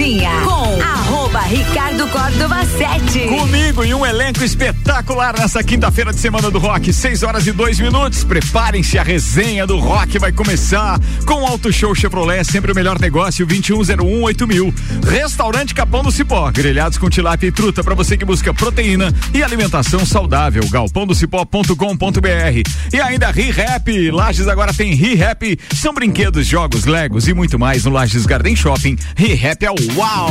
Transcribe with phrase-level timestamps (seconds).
[0.00, 0.69] Cozinha com arroba
[1.50, 3.26] Ricardo Córdova 7.
[3.26, 7.80] Comigo e um elenco espetacular nessa quinta-feira de semana do rock, 6 horas e dois
[7.80, 8.22] minutos.
[8.22, 13.00] Preparem-se, a resenha do rock vai começar com o Auto Show Chevrolet, sempre o melhor
[13.00, 14.46] negócio, 21018000.
[14.46, 14.72] mil.
[15.04, 19.42] Restaurante Capão do Cipó, grelhados com tilápia e truta para você que busca proteína e
[19.42, 20.62] alimentação saudável.
[20.70, 22.70] galpondocipó.com.br.
[22.92, 27.90] E ainda ReHap, Lages agora tem ReHap, são brinquedos, jogos, legos e muito mais no
[27.90, 28.96] Lages Garden Shopping.
[29.16, 30.30] ReHap é o uau!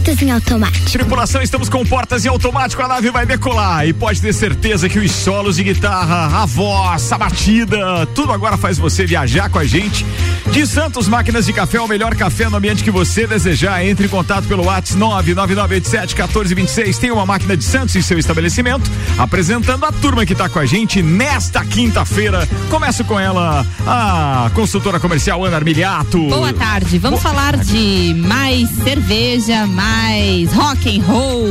[0.00, 0.90] portas em automático.
[0.90, 4.98] Tripulação, estamos com portas em automático, a nave vai decolar e pode ter certeza que
[4.98, 9.64] os solos de guitarra, a voz, a batida, tudo agora faz você viajar com a
[9.64, 10.06] gente.
[10.50, 13.84] De Santos Máquinas de Café, o melhor café no ambiente que você desejar.
[13.84, 16.96] Entre em contato pelo WhatsApp 99987-1426.
[16.98, 20.66] Tem uma máquina de Santos em seu estabelecimento, apresentando a turma que está com a
[20.66, 22.48] gente nesta quinta-feira.
[22.70, 26.26] Começo com ela, a consultora comercial Ana Armiliato.
[26.28, 27.70] Boa tarde, vamos Boa falar tarde.
[27.70, 31.48] de mais cerveja, mais mais rock and roll.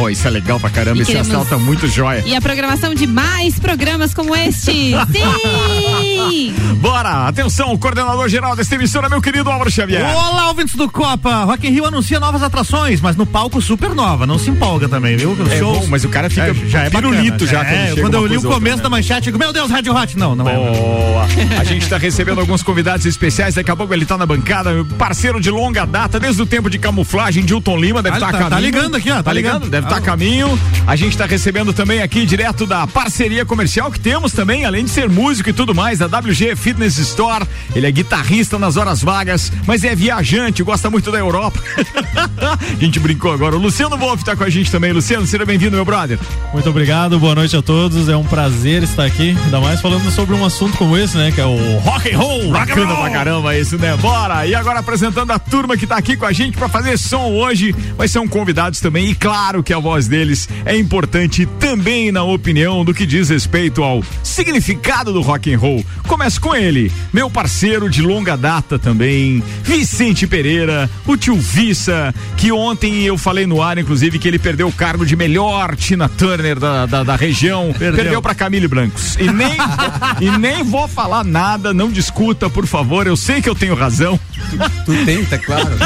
[0.00, 2.22] Oh, isso é legal pra caramba, esse astral tá muito jóia.
[2.26, 4.94] E a programação de mais programas como este.
[5.12, 6.54] Sim!
[6.80, 7.26] Bora!
[7.26, 10.04] Atenção, coordenador geral desta emissora, meu querido Álvaro Xavier.
[10.14, 11.44] Olá, ouvintes do Copa.
[11.44, 14.26] Rock in Rio anuncia novas atrações, mas no palco super nova.
[14.26, 15.32] Não se empolga também, viu?
[15.32, 15.78] Os é shows...
[15.78, 17.62] bom, mas o cara fica é, já é pirulito já.
[17.64, 18.82] É, quando eu li o começo outra, né?
[18.82, 20.18] da manchete, digo, meu Deus, Rádio Hot.
[20.18, 21.26] Não, não Boa.
[21.54, 21.58] é.
[21.58, 25.40] A gente tá recebendo alguns convidados especiais, daqui a pouco ele tá na bancada, parceiro
[25.40, 28.46] de longa data, desde o tempo de camuflagem de Hilton Lima, deve estar tá, tá,
[28.46, 28.72] a caminho.
[28.72, 29.16] Tá ligando aqui, ó.
[29.16, 30.58] Tá, tá ligando, ligando, deve estar tá a caminho.
[30.86, 34.90] A gente está recebendo também aqui direto da parceria comercial que temos também, além de
[34.90, 37.44] ser músico e tudo mais, da WG Fitness Store.
[37.74, 41.60] Ele é guitarrista nas horas vagas, mas é viajante, gosta muito da Europa.
[42.38, 43.56] a gente brincou agora.
[43.56, 44.92] O Luciano Wolf está com a gente também.
[44.92, 46.18] Luciano, seja bem-vindo, meu brother.
[46.52, 48.08] Muito obrigado, boa noite a todos.
[48.08, 51.32] É um prazer estar aqui, ainda mais falando sobre um assunto como esse, né?
[51.32, 52.52] Que é o rock and roll.
[52.52, 52.96] Rock and roll.
[52.96, 53.96] pra caramba isso, né?
[53.96, 54.46] Bora!
[54.46, 57.47] E agora apresentando a turma que está aqui com a gente para fazer som hoje.
[57.96, 62.22] Vai ser um convidados também e claro que a voz deles é importante também na
[62.22, 65.84] opinião do que diz respeito ao significado do rock and roll.
[66.06, 72.52] Começo com ele, meu parceiro de longa data também, Vicente Pereira, o tio Vissa, que
[72.52, 76.58] ontem eu falei no ar, inclusive, que ele perdeu o cargo de melhor Tina Turner
[76.58, 79.16] da, da, da região, perdeu, perdeu para Camille Brancos.
[79.16, 79.56] E nem,
[80.20, 84.18] e nem vou falar nada, não discuta, por favor, eu sei que eu tenho razão.
[84.50, 85.76] Tu, tu tenta, claro.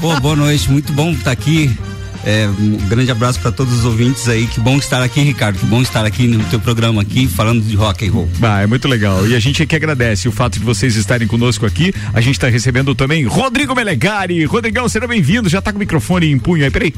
[0.00, 1.76] Pô, boa noite, muito bom estar aqui
[2.26, 4.48] é, um grande abraço para todos os ouvintes aí.
[4.48, 5.60] Que bom estar aqui, Ricardo.
[5.60, 8.28] Que bom estar aqui no teu programa aqui falando de rock and roll.
[8.42, 9.24] Ah, é muito legal.
[9.28, 11.94] E a gente aqui agradece o fato de vocês estarem conosco aqui.
[12.12, 14.44] A gente está recebendo também Rodrigo Melegari.
[14.44, 15.48] Rodrigão, seja bem-vindo.
[15.48, 16.70] Já está com o microfone em punho aí.
[16.70, 16.92] Peraí.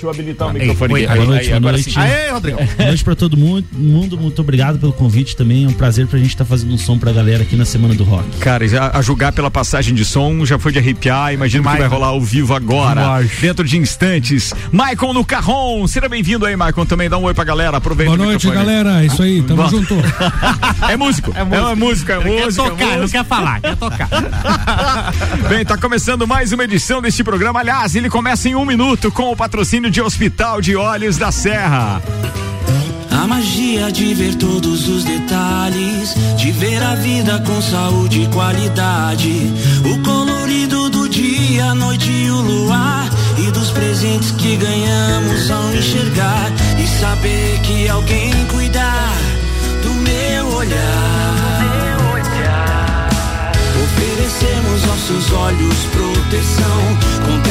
[0.00, 1.14] Deixa eu habilitar o microfone aqui.
[1.14, 1.98] Boa noite, aí, boa noite.
[1.98, 2.56] Aê, Rodrigo.
[2.56, 4.16] Boa noite pra todo mundo, mundo.
[4.16, 5.64] Muito obrigado pelo convite também.
[5.64, 7.94] É um prazer pra gente estar tá fazendo um som pra galera aqui na Semana
[7.94, 8.38] do Rock.
[8.38, 11.34] Cara, já, a julgar pela passagem de som, já foi de arrepiar.
[11.34, 13.22] Imagino que vai rolar ao vivo agora.
[13.40, 14.54] Dentro de instantes.
[14.72, 15.86] Maicon no Carron.
[15.86, 16.86] Seja bem-vindo aí, Maicon.
[16.86, 17.76] Também dá um oi pra galera.
[17.76, 19.04] Aproveita Boa noite, galera.
[19.04, 19.94] Isso aí, tamo junto.
[20.88, 21.34] é músico.
[21.36, 22.12] É, é músico, é músico.
[22.12, 22.64] É músico.
[22.64, 24.08] Quer tocar, é não quer falar, quer tocar.
[25.50, 27.60] Bem, tá começando mais uma edição deste programa.
[27.60, 32.00] Aliás, ele começa em um minuto com o patrocínio de Hospital de Olhos da Serra.
[33.10, 39.52] A magia de ver todos os detalhes, de ver a vida com saúde e qualidade,
[39.84, 45.74] o colorido do dia, a noite e o luar, e dos presentes que ganhamos ao
[45.74, 49.16] enxergar e saber que alguém cuidar
[49.82, 51.50] do meu olhar.
[53.82, 57.50] Oferecemos nossos olhos proteção com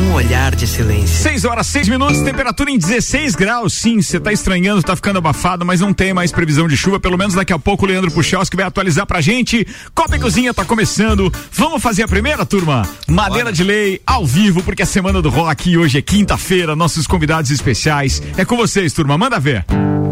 [0.00, 1.22] Um olhar de silêncio.
[1.22, 3.74] 6 horas, 6 minutos, temperatura em 16 graus.
[3.74, 6.98] Sim, você tá estranhando, tá ficando abafado, mas não tem mais previsão de chuva.
[6.98, 9.66] Pelo menos daqui a pouco o Leandro Puchalski vai atualizar pra gente.
[9.94, 11.30] Copa e Cozinha tá começando.
[11.52, 12.88] Vamos fazer a primeira, turma?
[13.06, 16.74] Madeira de lei, ao vivo, porque é semana do rock e hoje é quinta-feira.
[16.74, 18.22] Nossos convidados especiais.
[18.38, 19.18] É com vocês, turma.
[19.18, 19.66] Manda ver.
[19.68, 20.09] espetáculo.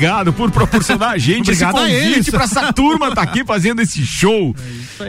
[0.00, 2.08] Obrigado por proporcionar a gente esse Obrigado eles.
[2.08, 4.54] convite pra essa turma tá aqui fazendo esse show.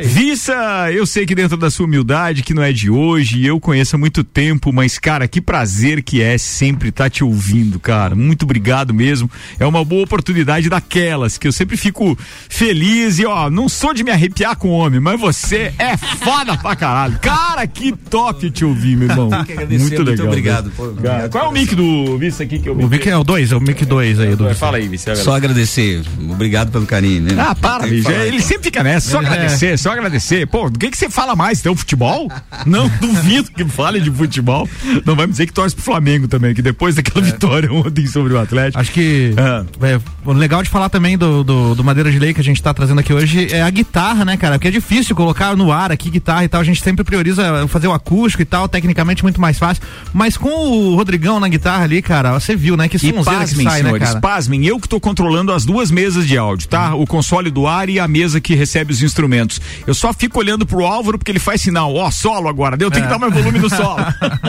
[0.03, 3.95] Vissa, eu sei que dentro da sua humildade, que não é de hoje, eu conheço
[3.95, 8.15] há muito tempo, mas cara, que prazer que é sempre estar te ouvindo, cara.
[8.15, 9.29] Muito obrigado mesmo.
[9.59, 12.17] É uma boa oportunidade daquelas que eu sempre fico
[12.49, 16.75] feliz e ó, não sou de me arrepiar com homem, mas você é foda pra
[16.75, 17.19] caralho.
[17.19, 19.29] Cara, que top te ouvir, meu irmão.
[19.29, 20.27] muito muito legal.
[20.27, 20.77] obrigado, mesmo.
[20.77, 23.23] pô, obrigado Qual é o mic do Vissa aqui que eu O mic é o
[23.23, 25.15] 2, é o mic 2 aí do Fala aí, Vissa.
[25.15, 26.01] Só agradecer.
[26.29, 27.31] Obrigado pelo carinho, né?
[27.37, 28.47] Ah, para, falar, Ele então.
[28.47, 29.11] sempre fica nessa.
[29.11, 30.47] Só Ele agradecer, só agradecer.
[30.47, 31.61] Pô, do que que você fala mais?
[31.61, 32.31] Tem o futebol?
[32.65, 34.69] Não, duvido que fale de futebol.
[35.05, 38.33] Não vai me dizer que torce pro Flamengo também, que depois daquela vitória ontem sobre
[38.33, 38.79] o Atlético.
[38.79, 42.39] Acho que é, o legal de falar também do, do, do Madeira de Lei que
[42.39, 44.55] a gente tá trazendo aqui hoje é a guitarra, né, cara?
[44.55, 46.61] Porque é difícil colocar no ar aqui guitarra e tal.
[46.61, 49.83] A gente sempre prioriza fazer o acústico e tal, tecnicamente muito mais fácil.
[50.13, 52.87] Mas com o Rodrigão na guitarra ali, cara, você viu, né?
[52.87, 54.21] Que sonzeira que pasmem, sai, né, senhores, cara?
[54.21, 56.93] pasmem, eu que tô controlando as duas mesas de áudio, tá?
[56.93, 59.59] O console do ar e a mesa que recebe os instrumentos.
[59.85, 63.01] Eu só fico olhando pro Álvaro porque ele faz sinal, ó, solo agora, deu, tem
[63.03, 63.97] que dar mais volume no solo.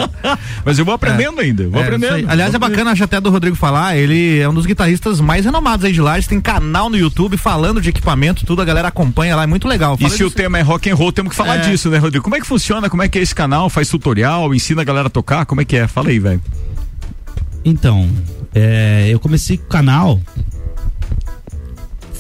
[0.65, 2.31] Mas eu vou aprendendo ainda, vou É, aprendendo.
[2.31, 5.85] Aliás, é bacana, acho até do Rodrigo falar, ele é um dos guitarristas mais renomados
[5.85, 9.43] aí de Lages, tem canal no YouTube falando de equipamento, tudo, a galera acompanha lá,
[9.45, 9.97] é muito legal.
[9.99, 11.71] E Fala se o tema é rock and roll, temos que falar É.
[11.71, 12.23] disso, né, Rodrigo?
[12.25, 12.89] Como é que funciona?
[12.91, 13.69] Como é que é esse canal?
[13.69, 15.47] Faz tutorial, ensina a galera a tocar?
[15.47, 15.87] Como é que é?
[15.89, 16.43] Fala aí, velho.
[17.65, 18.09] Então,
[18.55, 20.21] é, eu comecei com o canal.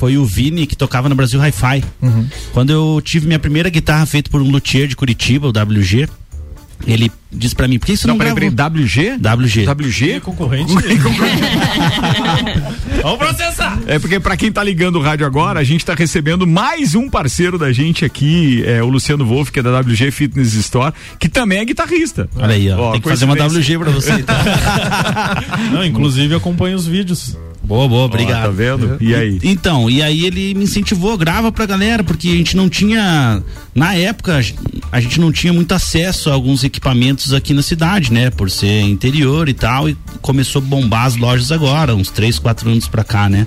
[0.03, 1.85] Foi o Vini que tocava no Brasil Hi-Fi.
[2.03, 2.27] Uhum.
[2.53, 6.09] Quando eu tive minha primeira guitarra feita por um luthier de Curitiba, o WG,
[6.85, 9.13] ele disse pra mim, por que isso não, Não, peraí, WG?
[9.13, 9.65] WG.
[9.65, 10.19] WG?
[10.19, 10.75] Concorrente.
[13.01, 13.79] Vamos processar!
[13.87, 17.09] É porque pra quem tá ligando o rádio agora, a gente tá recebendo mais um
[17.09, 21.29] parceiro da gente aqui, é o Luciano Wolff, que é da WG Fitness Store, que
[21.29, 22.29] também é guitarrista.
[22.35, 22.91] Olha aí, ó.
[22.91, 23.35] Tem que fazer uma.
[23.35, 24.15] WG pra você.
[24.15, 24.35] Então.
[25.73, 27.37] Não, inclusive acompanha os vídeos.
[27.65, 28.43] Boa, boa, Ó, obrigado.
[28.43, 28.97] tá vendo?
[29.01, 29.39] E aí?
[29.43, 33.43] Então, e aí ele me incentivou, grava pra galera, porque a gente não tinha,
[33.75, 34.41] na época,
[34.91, 38.31] a gente não tinha muito acesso a alguns equipamentos aqui na cidade, né?
[38.31, 42.69] Por ser interior e tal, e começou a bombar as lojas agora, uns três, quatro
[42.69, 43.47] anos pra cá, né?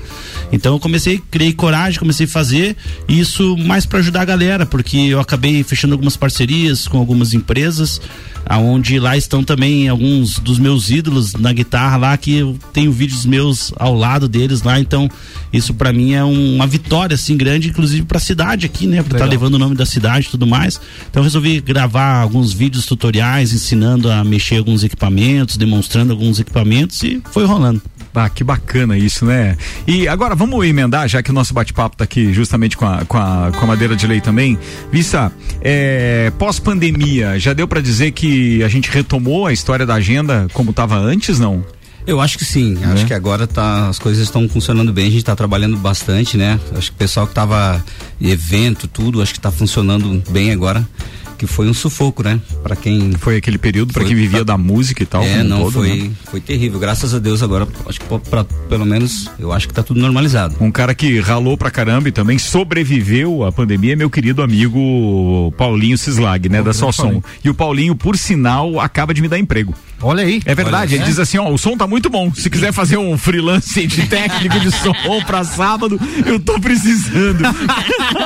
[0.52, 2.76] Então eu comecei, criei coragem, comecei a fazer
[3.10, 8.00] isso mais pra ajudar a galera, porque eu acabei fechando algumas parcerias com algumas empresas,
[8.46, 13.26] aonde lá estão também alguns dos meus ídolos na guitarra lá, que eu tenho vídeos
[13.26, 15.10] meus ao lado deles lá, então
[15.52, 19.18] isso pra mim é um- uma vitória assim grande, inclusive pra cidade aqui, né, pra
[19.18, 20.80] estar levando o nome da cidade e tudo mais.
[21.10, 27.02] Então eu resolvi gravar alguns vídeos tutoriais ensinando a mexer alguns equipamentos, demonstrando alguns equipamentos
[27.04, 27.82] e foi rolando.
[28.16, 29.58] Ah, que bacana isso, né?
[29.86, 33.18] E agora vamos emendar, já que o nosso bate-papo tá aqui justamente com a, com
[33.18, 34.58] a, com a madeira de lei também.
[34.92, 35.32] Vissa,
[35.62, 40.72] é, pós-pandemia, já deu pra dizer que a gente retomou a história da agenda como
[40.72, 41.64] tava antes, não?
[42.08, 42.76] Eu acho que sim.
[42.76, 42.94] Né?
[42.94, 45.08] Acho que agora tá, as coisas estão funcionando bem.
[45.08, 46.60] A gente está trabalhando bastante, né?
[46.76, 47.84] Acho que o pessoal que tava
[48.22, 50.88] em evento, tudo, acho que está funcionando bem agora.
[51.38, 52.40] Que foi um sufoco, né?
[52.64, 53.12] Para quem.
[53.20, 55.22] Foi aquele período para quem vivia pra- da música e tal.
[55.24, 56.12] É, não, todo, foi, né?
[56.32, 56.80] foi terrível.
[56.80, 60.56] Graças a Deus agora, acho que pra, pelo menos, eu acho que tá tudo normalizado.
[60.62, 65.54] Um cara que ralou pra caramba e também sobreviveu à pandemia é meu querido amigo
[65.58, 67.04] Paulinho Cislag, né, da Solsom.
[67.04, 67.24] Paulinho.
[67.44, 69.74] E o Paulinho, por sinal, acaba de me dar emprego.
[70.02, 70.42] Olha aí.
[70.46, 71.08] É verdade, Olha, ele é.
[71.08, 72.32] diz assim, ó, o som tá muito bom.
[72.34, 74.94] Se quiser fazer um freelance de técnico de som
[75.26, 77.40] pra sábado, eu tô precisando.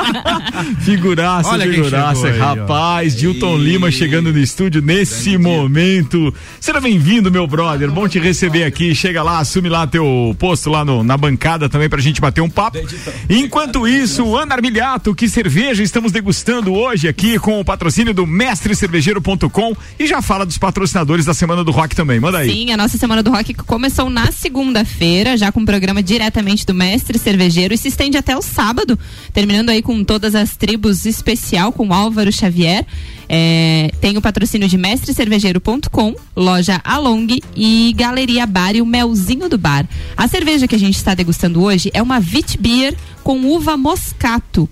[0.81, 2.21] figuraça, Olha figuraça.
[2.21, 2.49] chegou aí,
[3.08, 6.34] Dilton Lima chegando no estúdio nesse momento.
[6.60, 7.89] Seja bem-vindo, meu brother.
[7.89, 8.94] Bom te receber aqui.
[8.94, 12.50] Chega lá, assume lá teu posto lá no- na bancada também pra gente bater um
[12.50, 12.77] papo.
[13.29, 19.75] Enquanto isso, Ana Armiliato, que cerveja estamos degustando hoje aqui com o patrocínio do mestrecervejeiro.com
[19.98, 22.20] e já fala dos patrocinadores da Semana do Rock também.
[22.20, 22.50] Manda aí.
[22.51, 26.74] Sim, a nossa Semana do Rock começou na segunda-feira, já com um programa diretamente do
[26.74, 28.98] Mestre Cervejeiro e se estende até o sábado,
[29.34, 32.86] terminando aí com todas as tribos especial com Álvaro Xavier.
[33.31, 39.58] É, tem o patrocínio de mestrecervejeiro.com, loja Along e Galeria Bar e o Melzinho do
[39.58, 39.88] Bar.
[40.17, 42.96] A cerveja que a gente está degustando hoje é uma Wit Beer
[43.29, 44.67] com uva moscato.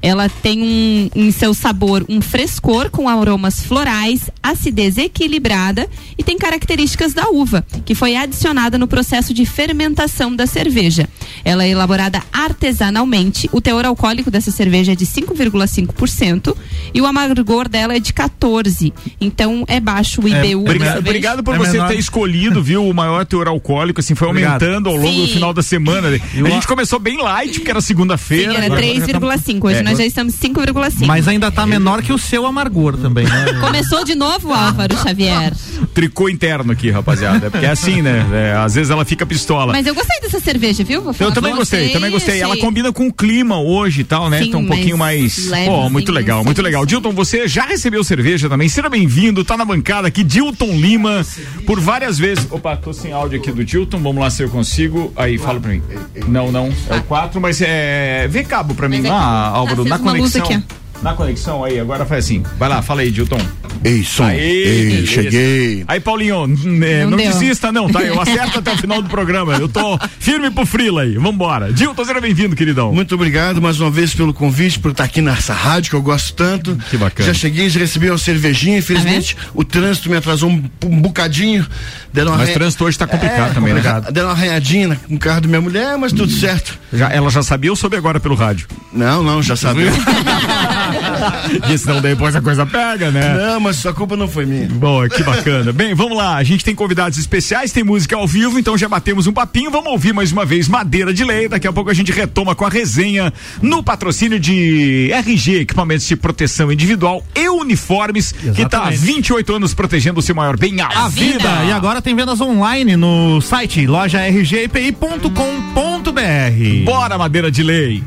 [0.00, 5.86] Ela tem um, em seu sabor um frescor com aromas florais, acidez equilibrada
[6.16, 11.06] e tem características da uva, que foi adicionada no processo de fermentação da cerveja.
[11.44, 13.48] Ela é elaborada artesanalmente.
[13.52, 16.56] O teor alcoólico dessa cerveja é de 5,5%
[16.94, 18.92] e o amargor dela é de 14.
[19.20, 20.46] Então é baixo o IBU.
[20.46, 21.88] É, obrigado, obrigado por É você menor.
[21.88, 24.62] ter escolhido, viu, o maior teor alcoólico, assim, foi Obrigado.
[24.62, 25.34] aumentando ao longo do Sim.
[25.34, 26.08] final da semana.
[26.08, 28.54] A gente começou bem light, porque era Sim, segunda-feira.
[28.54, 29.66] era agora- 3,5.
[29.68, 29.82] Hoje É.
[29.82, 31.06] nós já estamos 5,5.
[31.06, 33.54] Mas ainda tá menor que o seu amargor também, né?
[33.60, 35.52] Começou de novo, Álvaro Xavier.
[35.92, 37.50] Tricô interno aqui, rapaziada.
[37.50, 38.24] Porque é assim, né?
[38.32, 39.72] É, às vezes ela fica pistola.
[39.72, 41.02] Mas eu gostei dessa cerveja, viu?
[41.18, 42.40] Eu também gostei, vocês, também gostei.
[42.40, 44.42] Ela achei- combina com o clima hoje e tal, né?
[44.42, 46.82] Sim, tá um pouquinho mais Pô, muito legal, sim, muito legal.
[46.82, 46.88] sim.
[46.88, 48.68] Dilton, você já recebeu cerveja também?
[48.68, 51.26] Seja bem-vindo, tá na bancada aqui, Dilton Lima,
[51.66, 52.46] por várias vezes.
[52.50, 55.12] Opa, tô sem áudio aqui do Dilton, vamos lá se eu consigo.
[55.16, 55.82] Aí, fala pra mim.
[56.28, 57.87] Não, não, é o 4, mas é.
[58.28, 59.04] Vê cabo pra mim.
[59.04, 60.42] É lá, que Álvaro, acesa na luz conexão.
[60.44, 60.64] aqui,
[61.02, 62.42] Na conexão aí, agora faz assim.
[62.58, 63.40] Vai lá, fala aí, Dilton.
[63.84, 64.24] Ei, som.
[64.24, 65.06] Aê, Ei, beleza.
[65.06, 65.84] cheguei.
[65.86, 66.42] Aí, Paulinho,
[66.82, 67.28] é, Não não, deu.
[67.30, 68.02] desista não, tá?
[68.02, 69.54] Eu acerto até o final do programa.
[69.54, 71.16] Eu tô firme pro frila aí.
[71.16, 71.72] Vambora.
[71.72, 72.92] Dilton, seja bem-vindo, queridão.
[72.92, 76.34] Muito obrigado mais uma vez pelo convite, por estar aqui nessa rádio que eu gosto
[76.34, 76.76] tanto.
[76.90, 77.28] Que bacana.
[77.28, 78.78] Já cheguei, já recebi uma cervejinha.
[78.78, 81.64] Infelizmente, o trânsito me atrasou um, um bocadinho.
[82.12, 83.80] Deram Mas o trânsito hoje tá complicado também, né?
[83.80, 84.12] complicado.
[84.12, 86.76] Deram uma arranhadinha com o carro da minha mulher, mas tudo certo.
[86.92, 88.66] Já, ela já sabia ou soube agora pelo rádio?
[88.92, 89.92] Não, não, já sabia.
[91.68, 93.36] E senão depois a coisa pega, né?
[93.36, 94.68] não, mas a culpa não foi minha.
[94.68, 95.72] Boa, que bacana.
[95.72, 96.36] Bem, vamos lá.
[96.36, 99.70] A gente tem convidados especiais, tem música ao vivo, então já batemos um papinho.
[99.70, 101.48] Vamos ouvir mais uma vez Madeira de Lei.
[101.48, 106.16] Daqui a pouco a gente retoma com a resenha no patrocínio de RG, equipamentos de
[106.16, 108.98] proteção individual e uniformes, que tá há Exatamente.
[108.98, 111.48] 28 anos protegendo o seu maior bem, a, A vida.
[111.66, 116.84] E agora tem vendas online no site loja rgipi.com.br.
[116.84, 118.02] Bora, Madeira de Lei.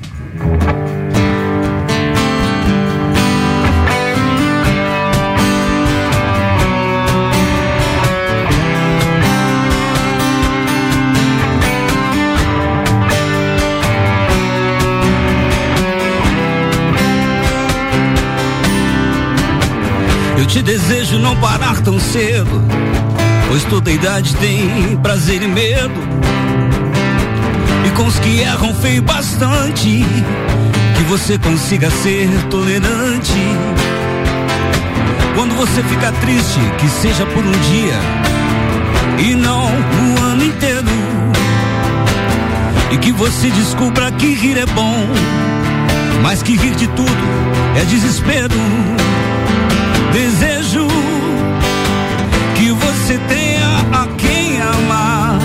[20.51, 22.61] Te desejo não parar tão cedo,
[23.47, 25.93] pois toda idade tem prazer e medo.
[27.87, 30.05] E com os que erram feio bastante,
[30.97, 33.31] que você consiga ser tolerante.
[35.35, 37.99] Quando você fica triste, que seja por um dia
[39.19, 40.85] e não o ano inteiro.
[42.91, 45.07] E que você descubra que rir é bom,
[46.21, 47.23] mas que rir de tudo
[47.77, 49.20] é desespero.
[50.13, 50.87] Desejo
[52.55, 55.39] que você tenha a quem amar.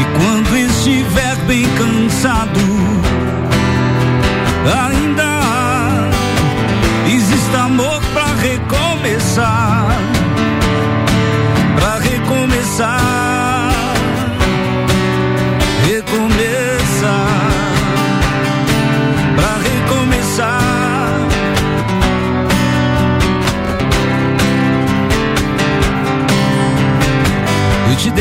[0.00, 2.69] E quando estiver bem cansado,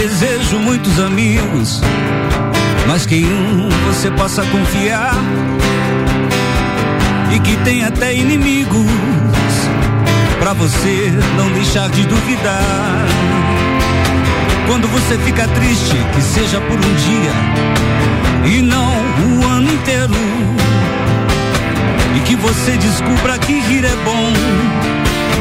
[0.01, 1.81] desejo muitos amigos,
[2.87, 5.13] mas que um você possa confiar
[7.35, 8.87] e que tem até inimigos
[10.39, 13.05] pra você não deixar de duvidar.
[14.67, 18.93] Quando você fica triste, que seja por um dia e não
[19.37, 20.13] o ano inteiro.
[22.15, 24.31] E que você descubra que rir é bom,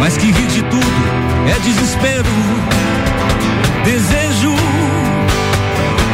[0.00, 2.28] mas que rir de tudo é desespero.
[3.90, 4.54] Desejo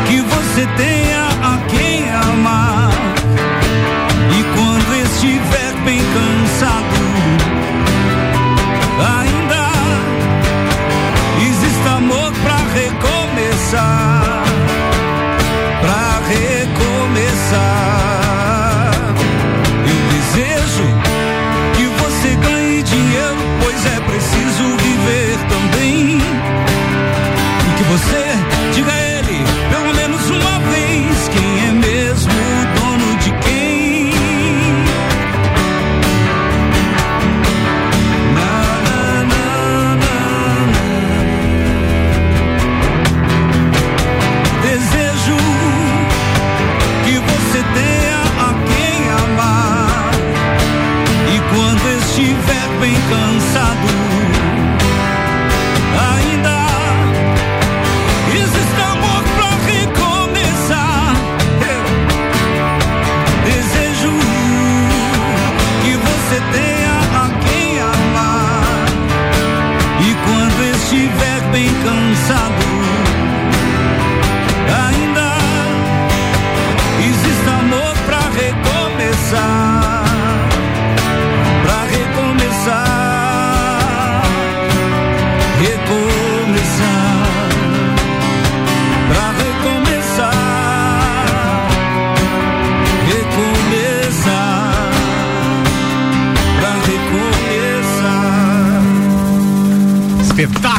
[0.06, 2.90] que você tenha a quem amar.
[4.30, 6.96] E quando estiver bem cansado,
[9.18, 9.72] ainda
[11.48, 14.23] existe amor pra recomeçar.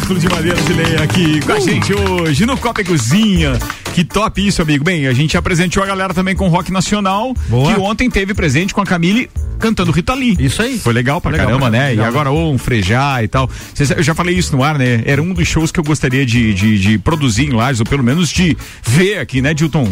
[0.06, 3.54] Arthur de Madeira de Lei aqui com a gente hoje no Copa e Cozinha.
[3.96, 4.84] Que top isso, amigo.
[4.84, 7.74] Bem, a gente apresentou a galera também com rock nacional, Boa.
[7.74, 10.36] que ontem teve presente com a Camille cantando Rita Lee.
[10.38, 10.78] Isso aí.
[10.78, 11.92] Foi legal pra Legal, caramba, né?
[11.92, 12.06] legal.
[12.06, 13.50] E agora ou um frejar e tal.
[13.74, 15.02] Cês- Eu já falei isso no ar, né?
[15.06, 18.04] Era um dos shows que eu gostaria de, de, de produzir em Lages, ou pelo
[18.04, 19.88] menos de ver aqui, né, Dilton?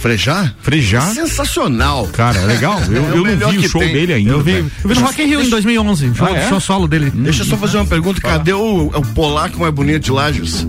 [0.00, 0.56] Frejar?
[0.60, 1.14] Frejar?
[1.14, 2.08] Sensacional.
[2.08, 2.80] Cara, é legal.
[2.90, 3.92] Eu, É eu não vi o show tem.
[3.92, 4.30] dele ainda.
[4.32, 6.48] Eu vi, eu vi no Rock in Rio em 2011, show, Ah, é?
[6.48, 7.10] show solo dele.
[7.14, 8.20] Deixa eu só fazer uma pergunta.
[8.20, 10.66] Cadê o, o polaco mais bonito de Lages?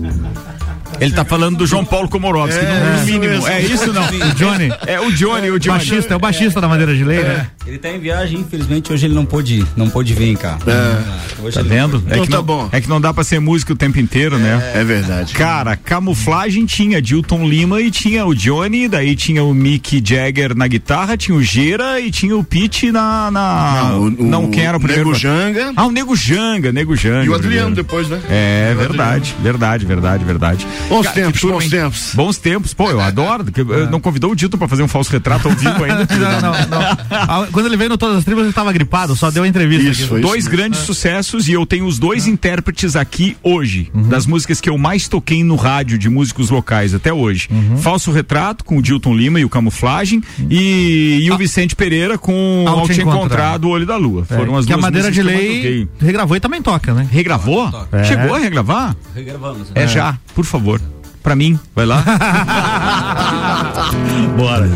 [1.00, 3.46] Ele tá falando do João Paulo Komorowski, É, no isso mínimo.
[3.48, 4.02] É isso não?
[4.04, 4.68] O Johnny.
[4.86, 5.78] É o Johnny, o Johnny.
[5.78, 7.46] Baixista, é o baixista da Madeira de Lei, né?
[7.66, 10.58] Ele tá em viagem, infelizmente hoje ele não pôde, não pôde vir, cara.
[11.42, 12.02] Hoje Tá ele- vendo?
[12.06, 12.68] É Então que tá não, bom.
[12.72, 14.72] É que não dá pra ser música o tempo inteiro, né?
[14.74, 15.32] É verdade.
[15.34, 20.66] Cara, camuflagem tinha Dilton Lima e tinha o Johnny, daí tinha o Mick Jagger na
[20.66, 23.30] guitarra, tinha o Gera e tinha o Pete na.
[23.30, 25.06] na Não, o- não, quem era o primeiro?
[25.10, 25.72] Nego Janga.
[25.76, 27.24] Ah, o Nego Janga, Nego Janga.
[27.24, 27.74] E o Adriano primeiro.
[27.74, 28.20] depois, né?
[28.28, 30.66] É, verdade, verdade, verdade, verdade.
[30.90, 31.70] Bons Cara, tempos, bons hein?
[31.70, 32.12] tempos.
[32.14, 32.74] Bons tempos.
[32.74, 33.44] Pô, eu adoro.
[33.44, 36.00] porque eu Não convidou o Dilton pra fazer um falso retrato ao vivo ainda.
[36.20, 36.96] Não, não, não.
[37.10, 39.88] Ah, Quando ele veio no Todas as Tribos, ele tava gripado, só deu a entrevista.
[39.88, 40.08] Isso, aqui.
[40.08, 40.50] foi dois mesmo.
[40.50, 45.06] grandes sucessos e eu tenho os dois intérpretes aqui hoje, das músicas que eu mais
[45.08, 47.48] toquei no rádio de músicos locais até hoje.
[47.80, 52.64] Falso Retrato com o Dilton Lima e o Camuflagem e, e o Vicente Pereira com
[52.66, 53.16] Ao Ao Te Encontrar.
[53.20, 54.26] Encontrado, o Olho da Lua.
[54.28, 57.06] É, Foram as que a duas Madeira de Lei regravou e também toca, né?
[57.10, 57.70] Regravou?
[57.92, 58.04] É.
[58.04, 58.96] Chegou a regravar?
[59.14, 59.68] Regravamos.
[59.74, 60.79] É já, por favor.
[61.22, 62.02] Pra mim, vai lá.
[64.36, 64.68] Bora.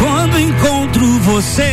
[0.00, 1.72] Quando encontro você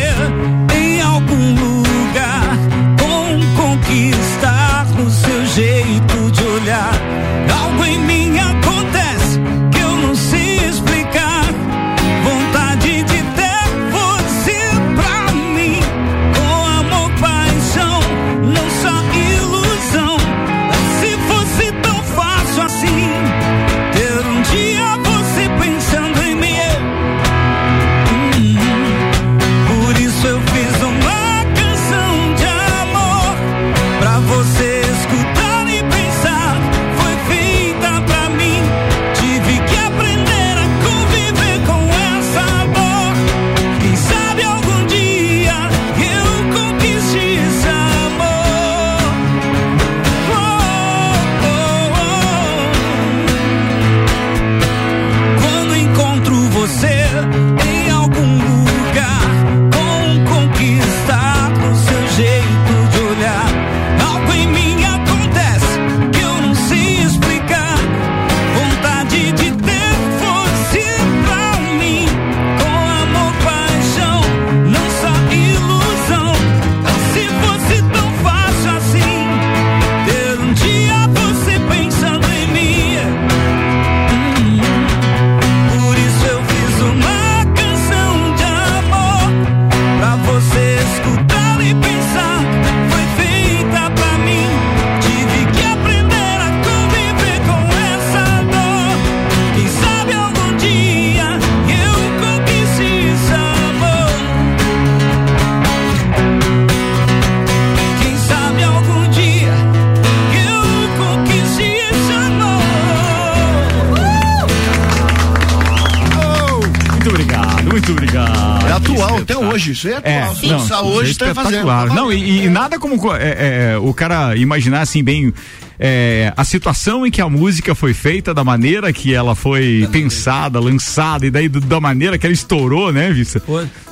[119.87, 121.59] é É, não, isso hoje, é tá fazendo.
[121.59, 121.87] espetacular.
[121.93, 125.33] Não, e, e nada como co- é, é, o cara imaginar assim bem
[125.77, 130.57] é, a situação em que a música foi feita, da maneira que ela foi pensada,
[130.59, 133.41] lançada, e daí do- da maneira que ela estourou, né, Vista?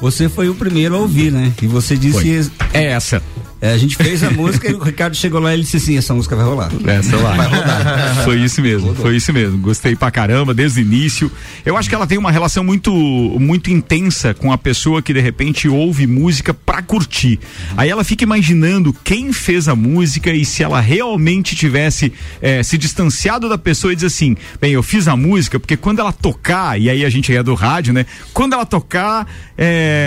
[0.02, 1.52] Você foi o primeiro a ouvir, né?
[1.62, 2.50] E você disse.
[2.74, 3.22] É essa.
[3.64, 5.98] É, a gente fez a música e o Ricardo chegou lá e ele disse assim:
[5.98, 6.70] essa música vai rolar.
[6.86, 7.34] Essa lá.
[8.26, 9.58] Foi isso mesmo, foi isso mesmo.
[9.58, 11.32] Gostei pra caramba desde o início.
[11.66, 12.92] Eu acho que ela tem uma relação muito
[13.40, 17.40] muito intensa com a pessoa que de repente ouve música pra curtir.
[17.78, 22.78] Aí ela fica imaginando quem fez a música e se ela realmente tivesse eh, se
[22.78, 26.78] distanciado da pessoa e diz assim: bem, eu fiz a música porque quando ela tocar,
[26.80, 28.06] e aí a gente é do rádio, né?
[28.34, 29.26] Quando ela tocar,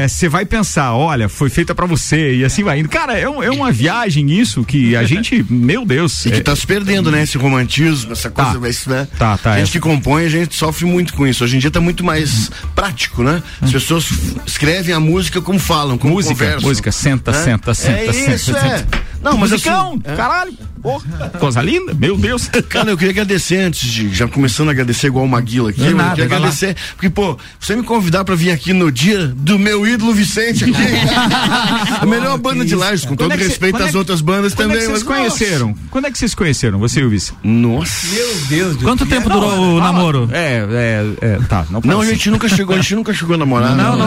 [0.07, 2.89] você vai pensar: olha, foi feita pra você, e assim vai indo.
[2.89, 6.27] Cara, é, um- é uma viagem isso que a gente, meu Deus.
[6.27, 7.23] E que é- tá se perdendo, né?
[7.23, 8.69] Esse romantismo, essa coisa, Tá.
[8.69, 9.09] esse, né?
[9.19, 11.45] Tá, tá, A gente essa- que compõe, a gente sofre muito com isso.
[11.45, 13.43] Hoje em dia tá muito mais prático, né?
[13.61, 14.07] As pessoas
[14.47, 16.69] escrevem a música como falam, como Música, conversam.
[16.69, 17.43] música, senta, né?
[17.43, 18.67] senta, senta, É senta, isso, senta.
[18.67, 18.87] é.
[19.23, 20.17] Não, mas Musicão, assim, é.
[20.17, 20.53] caralho.
[20.83, 22.49] Porra, coisa linda, meu Deus.
[22.69, 25.97] Cara, eu queria agradecer antes de, já começando a agradecer igual o Maguila aqui, eu
[25.97, 26.45] nada, queria vai lá.
[26.47, 30.63] agradecer, porque, pô, você me convidar pra vir aqui no dia do meu ídolo Vicente
[30.65, 30.73] aqui.
[32.01, 34.55] a melhor banda de Lages, com todo é respeito quando é às que- outras bandas
[34.55, 34.77] Quando também.
[34.77, 35.39] é que vocês mas, nossa.
[35.39, 35.75] conheceram?
[35.91, 37.33] Quando é que vocês conheceram, você e o Vice?
[37.43, 38.07] Nossa.
[38.15, 39.93] Meu Deus, Quanto tempo durou o Fala.
[39.93, 40.29] namoro?
[40.33, 41.67] É, é, é, tá.
[41.71, 43.77] Não, Não, a gente nunca chegou, a gente nunca chegou a namorar.
[43.77, 44.07] Não, não,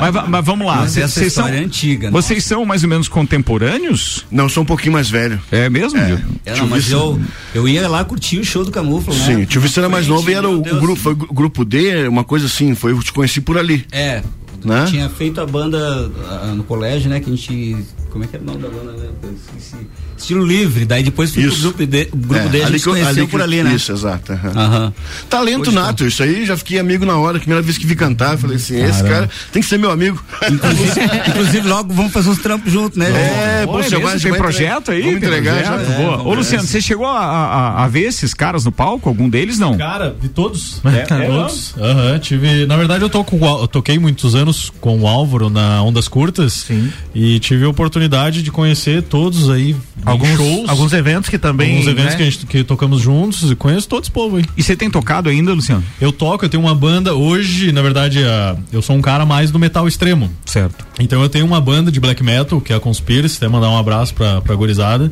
[0.00, 0.76] Mas, va- mas vamos lá.
[0.76, 2.12] Mas Vocês essa vocês são, é antiga, né?
[2.12, 4.24] vocês são mais ou menos contemporâneos?
[4.30, 5.40] Não, sou um pouquinho mais velho.
[5.50, 5.98] É mesmo?
[5.98, 6.16] É,
[6.52, 7.20] Tio não, mas Vício- eu,
[7.54, 9.24] eu ia lá curtir o show do Camufla, né?
[9.24, 10.78] Sim, o tio Vicente era mais novo e era o, o Deus.
[10.80, 13.84] grupo, foi o grupo D, uma coisa assim, foi, eu te conheci por ali.
[13.92, 14.22] É,
[14.64, 14.84] Né?
[14.88, 16.10] tinha feito a banda
[16.42, 17.20] ah, no colégio, né?
[17.20, 17.76] Que a gente.
[18.10, 19.10] Como é que era o nome da banda, né?
[19.22, 19.86] Eu esqueci.
[20.16, 21.62] Estilo livre, daí depois fui pro Isso.
[21.62, 23.74] grupo D, o grupo É, D a ali gente que que- por ali, né?
[23.74, 24.32] Isso, exato.
[24.32, 24.52] aham.
[24.54, 24.92] Aham.
[25.28, 28.32] Talento Hoje nato, isso aí já fiquei amigo na hora, primeira vez que vi cantar,
[28.32, 29.08] eu falei assim, esse Caramba.
[29.08, 30.22] cara tem que ser meu amigo.
[30.50, 33.06] Inclusive, inclusive, logo vamos fazer uns trampos juntos, né?
[33.10, 34.00] É, é já mesmo?
[34.02, 35.02] vai- já tem projeto aí?
[35.02, 35.72] Vamos entregar já.
[35.72, 35.90] projeto?
[35.92, 36.16] É, Boa.
[36.18, 36.34] vamos Ô.
[36.34, 39.08] Luciano, você chegou a, a- a ver esses caras no palco?
[39.08, 39.76] Algum deles não?
[39.76, 40.80] Cara, vi todos.
[40.86, 41.74] É, é todos.
[41.78, 42.66] Aham, tive.
[42.66, 46.52] Na verdade, eu, tô com, eu toquei muitos anos com o Álvaro na Ondas Curtas.
[46.66, 46.90] Sim.
[47.14, 49.76] E tive a oportunidade de conhecer todos aí.
[50.12, 50.68] Alguns, shows.
[50.68, 51.70] alguns eventos que também.
[51.72, 52.16] alguns eventos né?
[52.16, 54.44] que a gente que tocamos juntos e conheço todo esse povo aí.
[54.56, 55.82] E você tem tocado ainda, Luciano?
[56.00, 59.50] Eu toco, eu tenho uma banda hoje, na verdade, a- eu sou um cara mais
[59.50, 60.30] do metal extremo.
[60.44, 60.86] Certo.
[60.98, 63.76] Então eu tenho uma banda de black metal, que é a Conspiracy, até mandar um
[63.78, 65.10] abraço pra, pra gurizada.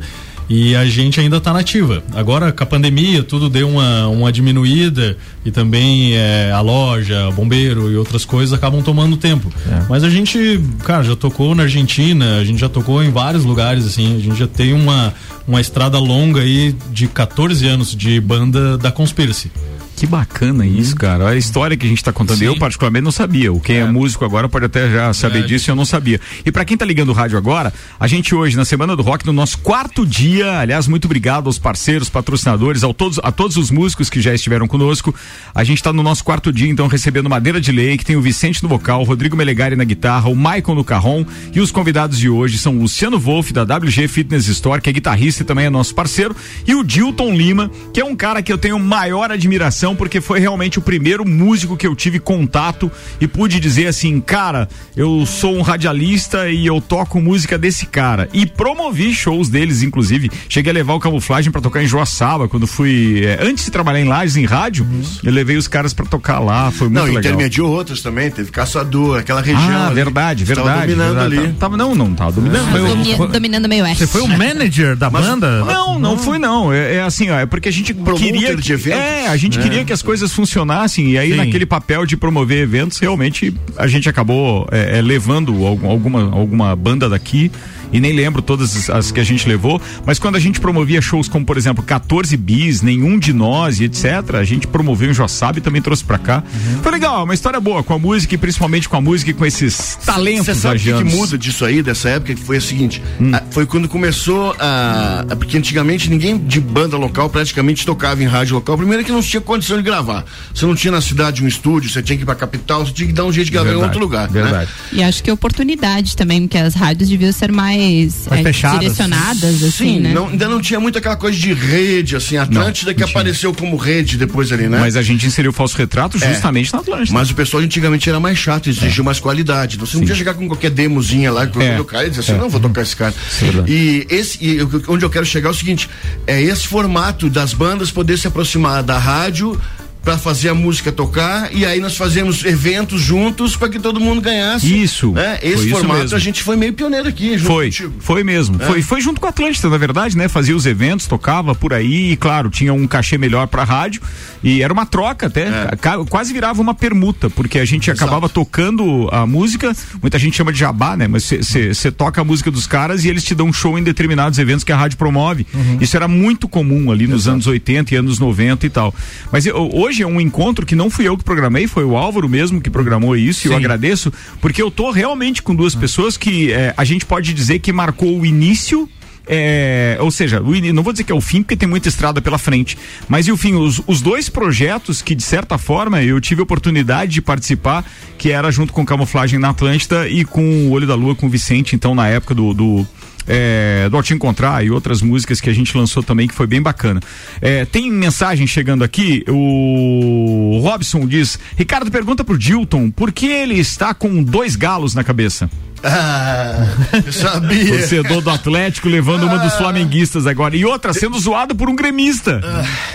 [0.49, 2.03] E a gente ainda tá nativa.
[2.13, 7.31] Agora, com a pandemia, tudo deu uma, uma diminuída e também é, a loja, o
[7.31, 9.51] bombeiro e outras coisas acabam tomando tempo.
[9.89, 13.85] Mas a gente, cara, já tocou na Argentina, a gente já tocou em vários lugares,
[13.85, 15.13] assim, a gente já tem uma,
[15.47, 19.51] uma estrada longa aí de 14 anos de banda da Conspiracy.
[19.95, 21.29] Que bacana isso, cara.
[21.29, 22.45] A história que a gente tá contando, Sim.
[22.45, 23.53] eu particularmente não sabia.
[23.53, 23.85] O quem é.
[23.85, 26.19] músico agora pode até já saber É, disso, eu não sabia.
[26.45, 29.25] E pra quem tá ligando o rádio agora, a gente hoje, na Semana do Rock,
[29.25, 33.71] no nosso quarto dia, aliás, muito obrigado aos parceiros, patrocinadores, ao todos, a todos os
[33.71, 35.15] músicos que já estiveram conosco.
[35.53, 38.21] A gente tá no nosso quarto dia, então, recebendo Madeira de Lei, que tem o
[38.21, 42.17] Vicente no vocal, o Rodrigo Melegari na guitarra, o Maicon no carrom, e os convidados
[42.17, 45.65] de hoje são o Luciano Wolff, da WG Fitness Store, que é guitarrista e também
[45.65, 46.35] é nosso parceiro,
[46.67, 50.39] e o Dilton Lima, que é um cara que eu tenho maior admiração, porque foi
[50.39, 55.53] realmente o primeiro músico que eu tive contato e pude dizer assim, cara, eu sou
[55.57, 58.29] um radialista e eu toco música desse cara.
[58.33, 60.31] E promovi shows deles, inclusive.
[60.47, 63.21] Cheguei a levar o camuflagem pra tocar em Joaçaba, quando fui.
[63.25, 64.87] eh, antes de trabalhar em Lages, em rádio,
[65.21, 66.71] eu levei os caras pra tocar lá.
[66.71, 67.19] Foi muito Não, legal.
[67.19, 69.65] intermediou outros também, teve Caçador, aquela região.
[69.69, 70.93] Ah, ali, verdade, que tava verdade.
[70.93, 71.47] dominando verdade.
[71.49, 71.53] ali.
[71.59, 72.69] Tava, não, não, tava dominando.
[73.17, 74.05] Foi- dominando meio oeste.
[74.05, 75.65] Você foi o manager da banda?
[75.65, 76.71] Não, não foi não.
[76.71, 78.55] É, é assim, ó, é porque a gente queria.
[78.55, 79.01] de eventos?
[79.01, 79.61] É, a gente É.
[79.61, 81.37] queria que as coisas funcionassem e aí Sim.
[81.37, 86.75] naquele papel de promover eventos, realmente a gente acabou é, é, levando algum- alguma, alguma
[86.75, 87.51] banda daqui
[87.95, 91.27] e nem lembro todas as- que a gente levou, mas quando a gente promovia shows
[91.27, 95.59] como, por exemplo, 14 bis, nenhum de nós e etc, a gente promoveu em Joaçaba
[95.59, 96.43] e também trouxe pra cá.
[96.53, 96.83] Uhum.
[96.83, 99.45] Foi legal, uma história boa com a música e principalmente com a música e com
[99.45, 102.33] esses talentos Você sabe o que, muda disso aí, dessa época?
[102.35, 103.31] Que foi o seguinte: Hum.
[103.33, 108.25] a- foi quando começou a, a- Porque antigamente ninguém de banda local praticamente tocava em
[108.25, 108.77] rádio local.
[108.77, 110.25] Primeiro que não tinha condição de gravar.
[110.53, 113.07] Você não tinha na cidade um estúdio, você tinha que ir pra capital, você tinha
[113.07, 114.27] que dar um jeito de gravar Verdade, em outro lugar.
[114.29, 114.65] verdade.
[114.91, 114.99] Né?
[114.99, 118.79] E acho que oportunidade também, porque as rádios deviam ser mais, Mais é, fechadas.
[118.79, 120.13] direcionadas, assim, Sim, né?
[120.13, 124.17] não- ainda não tinha muito aquela coisa de rede, assim, Atlântida que apareceu como rede
[124.17, 124.79] depois ali, né?
[124.79, 126.33] Mas a gente inseriu o falso retrato É.
[126.33, 127.13] justamente na Atlântida.
[127.13, 129.75] Mas o pessoal antigamente era mais chato, exigia mais qualidade.
[129.75, 131.79] Então você não podia chegar com qualquer demozinha lá que É.
[131.79, 133.13] o cara e dizer assim, não, vou tocar esse cara.
[133.41, 135.89] é e esse, e onde eu quero chegar é o seguinte:
[136.27, 139.59] é esse formato das bandas poder se aproximar da rádio
[140.05, 144.21] para fazer a música tocar e aí nós fazemos eventos juntos para que todo mundo
[144.21, 144.81] ganhasse.
[144.83, 145.37] Isso, Né?
[145.41, 146.15] foi Esse isso formato mesmo.
[146.15, 147.93] a gente foi meio pioneiro aqui, junto Foi, contigo.
[147.99, 148.61] foi mesmo.
[148.61, 148.65] É.
[148.67, 150.27] Foi, foi junto com a Atlântida, na verdade, né?
[150.29, 153.99] Fazia os eventos, tocava por aí e, claro, tinha um cachê melhor pra rádio
[154.43, 155.47] e era uma troca até.
[155.47, 155.69] É.
[156.07, 160.59] Quase virava uma permuta, porque a gente acabava tocando a música, muita gente chama de
[160.59, 161.07] jabá, né?
[161.07, 164.37] Mas você toca a música dos caras e eles te dão um show em determinados
[164.37, 165.47] eventos que a rádio promove.
[165.51, 165.77] Uhum.
[165.81, 168.93] Isso era muito comum ali nos anos 80 e anos 90 e tal.
[169.31, 172.27] Mas eu- hoje é um encontro que não fui eu que programei, foi o Álvaro
[172.27, 173.57] mesmo que programou isso e eu Sim.
[173.57, 177.71] agradeço, porque eu tô realmente com duas pessoas que eh, a gente pode dizer que
[177.71, 178.89] marcou o início
[179.27, 182.37] é, ou seja, não vou dizer que é o fim, porque tem muita estrada pela
[182.37, 182.77] frente,
[183.07, 186.43] mas e o fim, os, os dois projetos que de certa forma eu tive a
[186.43, 187.83] oportunidade de participar,
[188.17, 191.29] que era junto com Camuflagem na Atlântida e com o Olho da Lua com o
[191.29, 192.87] Vicente, então na época do, do
[193.27, 196.61] é, do Te Encontrar e outras músicas que a gente lançou também, que foi bem
[196.61, 196.99] bacana.
[197.41, 203.55] É, tem mensagem chegando aqui, o Robson diz, Ricardo pergunta pro Dilton, por que ele
[203.55, 205.49] está com dois galos na cabeça?
[205.83, 206.67] Ah,
[207.05, 207.67] eu sabia.
[207.67, 210.55] Torcedor do Atlético levando uma dos flamenguistas agora.
[210.55, 212.41] E outra, sendo zoado por um gremista.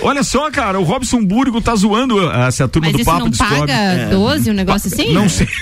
[0.03, 3.25] Olha só, cara, o Robson Burgo tá zoando ah, essa turma Mas do isso Papo
[3.25, 3.59] não Descobre.
[3.59, 5.13] paga 12, um negócio assim?
[5.13, 5.47] Não sei.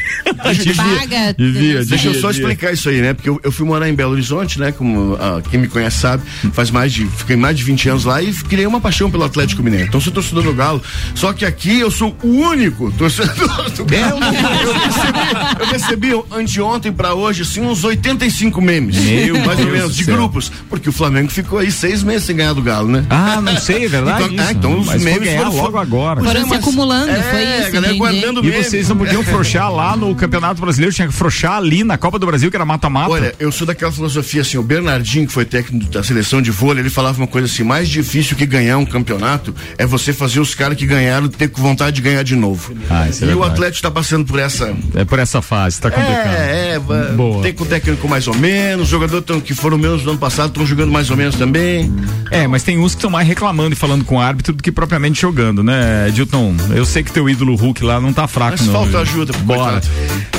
[0.76, 1.34] Paga.
[1.36, 3.14] Devia, Deixa eu só explicar isso aí, né?
[3.14, 4.72] Porque eu, eu fui morar em Belo Horizonte, né?
[4.72, 7.06] Como ah, quem me conhece sabe, faz mais de.
[7.06, 9.86] Fiquei mais de 20 anos lá e criei uma paixão pelo Atlético Mineiro.
[9.86, 10.82] Então sou torcedor do Galo.
[11.14, 14.20] Só que aqui eu sou o único torcedor do Galo.
[14.62, 18.96] Eu recebi, eu recebi anteontem pra hoje, assim, uns 85 memes.
[18.96, 20.14] Meu mais ou Deus menos, do de céu.
[20.16, 20.50] grupos.
[20.68, 23.04] Porque o Flamengo ficou aí seis meses sem ganhar do Galo, né?
[23.10, 24.24] Ah, não sei, é verdade.
[24.24, 24.42] Então, isso.
[24.48, 26.22] ah, então os Mas memes foram logo agora.
[26.22, 27.66] Foram é, se mas- acumulando, é, foi isso.
[27.68, 27.98] a galera entendi.
[27.98, 28.64] guardando E meme.
[28.64, 32.26] vocês não podiam frouxar lá no Campeonato Brasileiro, tinha que frouxar ali na Copa do
[32.26, 33.10] Brasil, que era mata-mata.
[33.10, 36.82] Olha, eu sou daquela filosofia assim, o Bernardinho, que foi técnico da seleção de vôlei,
[36.82, 40.54] ele falava uma coisa assim, mais difícil que ganhar um campeonato é você fazer os
[40.54, 42.74] caras que ganharam ter vontade de ganhar de novo.
[42.90, 43.50] Ah, é e o verdade.
[43.52, 44.74] Atlético tá passando por essa...
[44.94, 46.26] É por essa fase, tá complicado.
[46.26, 46.78] É, é,
[47.16, 47.42] Boa.
[47.42, 50.18] tem com o técnico mais ou menos, os jogadores tão- que foram menos no ano
[50.18, 51.92] passado estão jogando mais ou menos também.
[52.30, 54.70] É, mas tem uns que estão mais reclamando e falando com o árbitro do que
[54.72, 56.54] propriamente jogando, né, Dilton?
[56.74, 58.72] Eu sei que teu ídolo Hulk lá não tá fraco, Mas não.
[58.72, 59.80] falta ajuda Bora.
[59.80, 59.88] coitado.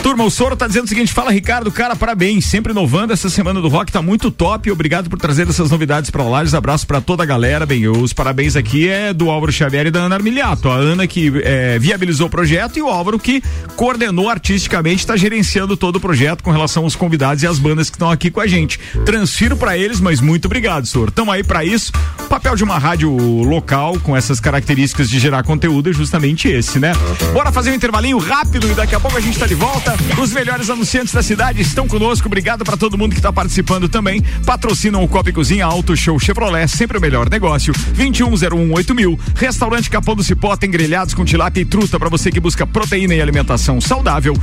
[0.03, 2.45] Turma, o Soro tá dizendo o seguinte: fala, Ricardo, cara, parabéns.
[2.45, 3.11] Sempre inovando.
[3.11, 4.71] Essa semana do rock tá muito top.
[4.71, 6.53] Obrigado por trazer essas novidades pra Lages.
[6.53, 7.65] Abraço pra toda a galera.
[7.65, 10.69] Bem, os parabéns aqui é do Álvaro Xavier e da Ana Armiliato.
[10.69, 13.43] A Ana que é, viabilizou o projeto e o Álvaro que
[13.75, 17.95] coordenou artisticamente, tá gerenciando todo o projeto com relação aos convidados e às bandas que
[17.95, 18.79] estão aqui com a gente.
[19.05, 21.11] Transfiro pra eles, mas muito obrigado, Soro.
[21.11, 21.91] Tamo aí pra isso.
[22.21, 26.79] O papel de uma rádio local com essas características de gerar conteúdo é justamente esse,
[26.79, 26.93] né?
[27.33, 29.95] Bora fazer um intervalinho rápido e daqui a pouco a gente tá de volta.
[30.19, 32.25] Os melhores anunciantes da cidade estão conosco.
[32.25, 34.23] Obrigado pra todo mundo que tá participando também.
[34.43, 37.75] Patrocinam o Copa e Cozinha Auto Show Chevrolet, sempre o melhor negócio.
[37.95, 39.19] 21018000 mil.
[39.35, 43.13] Restaurante Capão do Cipó tem grelhados com tilápia e truta pra você que busca proteína
[43.13, 44.33] e alimentação saudável.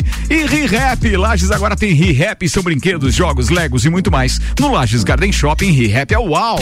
[0.00, 1.16] galpãodocipó.com.br e ReHap.
[1.16, 4.40] Lages agora tem ReHap, são brinquedos, jogos, legos e muito mais.
[4.58, 6.58] No Lages Garden Shopping, ReHap é uau.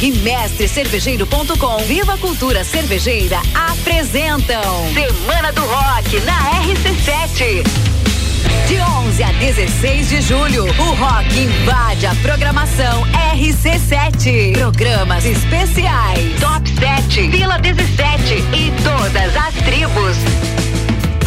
[0.00, 4.62] E Mestre Cervejeiro.com Viva a Cultura Cervejeira apresentam
[4.94, 8.07] Semana do Rock na RC7.
[8.68, 13.02] De 11 a 16 de julho, o rock invade a programação
[13.32, 14.52] RC7.
[14.52, 20.57] Programas especiais, Top 7, Vila 17 e todas as tribos.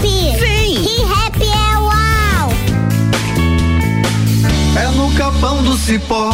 [0.00, 0.74] Vem!
[0.82, 2.52] ReHap é uau.
[4.76, 6.30] É no capão do cipó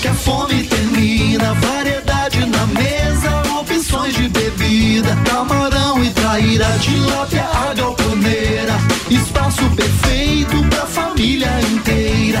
[0.00, 1.54] que a fome termina.
[1.54, 5.16] Variedade na mesa, opções de bebida.
[5.24, 8.74] Camarão e traíra, tilápia, a galponeira.
[9.10, 12.40] Espaço perfeito pra família inteira.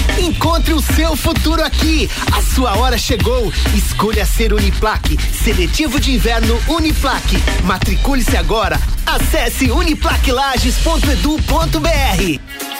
[0.19, 2.09] Encontre o seu futuro aqui.
[2.31, 3.53] A sua hora chegou.
[3.75, 5.17] Escolha ser Uniplaque.
[5.43, 7.37] Seletivo de inverno Uniplaque.
[7.63, 8.79] Matricule-se agora.
[9.05, 12.70] Acesse uniplaquelages.edu.br.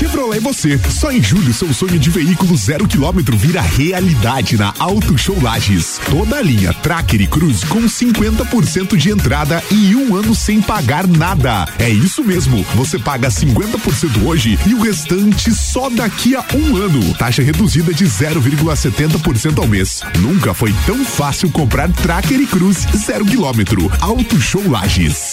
[0.00, 0.80] Chevrolet você.
[0.88, 6.00] Só em julho seu sonho de veículo zero quilômetro vira realidade na Auto Show Lages.
[6.08, 11.06] Toda a linha Tracker e Cruz com 50% de entrada e um ano sem pagar
[11.06, 11.66] nada.
[11.78, 12.64] É isso mesmo.
[12.76, 17.12] Você paga 50% hoje e o restante só daqui a um ano.
[17.18, 20.00] Taxa reduzida de 0,70% ao mês.
[20.18, 23.92] Nunca foi tão fácil comprar Tracker e Cruz zero quilômetro.
[24.00, 25.32] Auto Show Lages.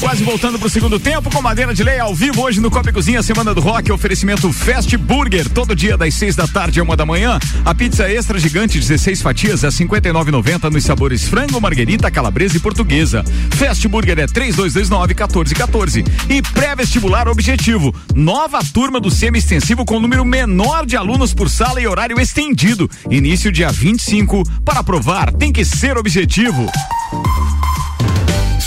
[0.00, 3.22] Quase voltando pro segundo tempo com Madeira de Lei ao vivo hoje no Copa Cozinha
[3.22, 7.06] Semana do Rock, oferecimento Fast Burger, todo dia das seis da tarde a uma da
[7.06, 7.38] manhã.
[7.64, 13.24] A pizza extra gigante 16 fatias a 59,90 nos sabores frango, marguerita, calabresa e portuguesa.
[13.52, 17.94] Fast Burger é 3229 1414 e pré-vestibular objetivo.
[18.14, 22.90] Nova turma do semi extensivo com número menor de alunos por sala e horário estendido.
[23.10, 24.42] Início dia 25.
[24.62, 26.70] Para aprovar tem que ser objetivo.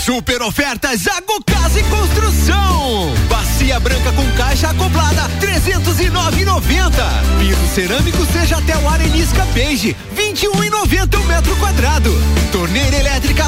[0.08, 3.12] Super ofertas Zago Casa e Construção.
[3.28, 6.90] Bacia branca com caixa acoplada, 309,90.
[7.38, 12.10] Piso cerâmico seja até o arenisca beige, 21,90 o metro quadrado.
[12.50, 13.44] Torneira elétrica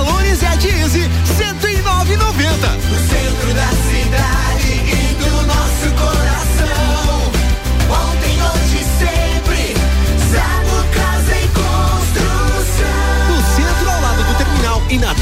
[0.58, 2.18] de Easy, 109,90.
[2.90, 4.59] No centro da cidade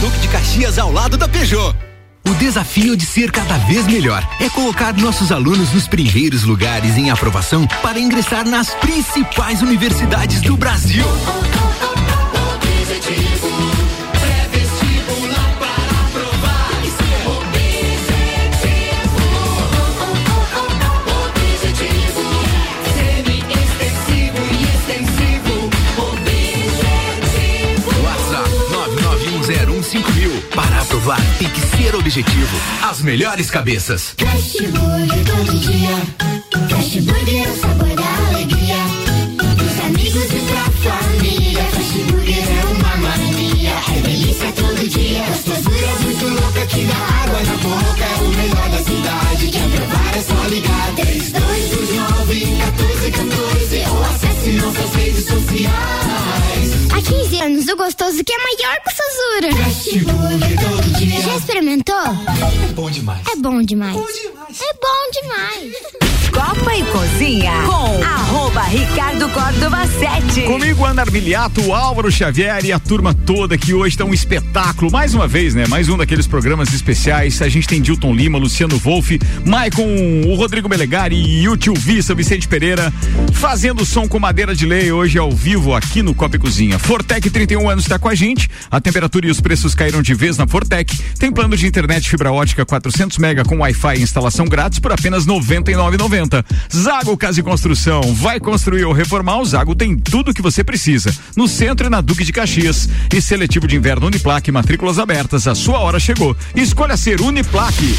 [0.08, 1.76] Duque de Caxias, ao lado da Peugeot.
[2.26, 7.10] O desafio de ser cada vez melhor é colocar nossos alunos nos primeiros lugares em
[7.10, 11.04] aprovação para ingressar nas principais universidades do Brasil.
[31.08, 32.60] Aprovar tem que ser objetivo.
[32.82, 34.14] As melhores cabeças.
[34.18, 35.96] Fast Burger todo dia.
[36.68, 38.76] Fast Burger é o sabor da alegria.
[39.56, 41.64] Dos amigos e pra família.
[41.64, 43.70] Fast Burger é uma mania.
[43.96, 45.24] É delícia todo dia.
[45.28, 48.04] Gostosura muito louca que dá água na boca.
[48.04, 49.48] É o melhor da cidade.
[49.50, 50.94] Quer provar é só ligar.
[50.96, 56.48] 3229 1414 ou acesse nossas redes sociais.
[56.92, 59.64] Há 15 anos, o gostoso que é maior que o Sazura.
[59.64, 60.87] Fast Burger todo dia.
[61.28, 61.94] Já experimentou?
[61.94, 63.20] É bom demais.
[63.30, 63.94] É bom demais.
[63.94, 66.08] É bom demais.
[66.32, 70.42] Copa e Cozinha com arroba Ricardo Córdova 7.
[70.42, 74.90] Comigo, Ana Armiliato, Álvaro Xavier e a turma toda que hoje está um espetáculo.
[74.90, 75.66] Mais uma vez, né?
[75.66, 77.42] Mais um daqueles programas especiais.
[77.42, 82.14] A gente tem Dilton Lima, Luciano Wolff, Maicon, o Rodrigo Melegari e o tio Vissa,
[82.14, 82.92] Vicente Pereira,
[83.32, 86.78] fazendo som com madeira de lei hoje ao vivo aqui no Copa e Cozinha.
[86.78, 88.48] Fortec 31 anos está com a gente.
[88.70, 90.96] A temperatura e os preços caíram de vez na Fortec.
[91.18, 95.26] Tem plano de internet fibra ótica 400 mega com Wi-Fi e instalação grátis por apenas
[95.26, 96.44] R$ 99,90.
[96.72, 98.00] Zago Casa e Construção.
[98.14, 99.38] Vai construir ou reformar?
[99.40, 101.12] O Zago tem tudo que você precisa.
[101.36, 102.88] No centro e na Duque de Caxias.
[103.12, 105.48] E seletivo de inverno Uniplaque, matrículas abertas.
[105.48, 106.36] A sua hora chegou.
[106.54, 107.96] Escolha ser Uniplaque.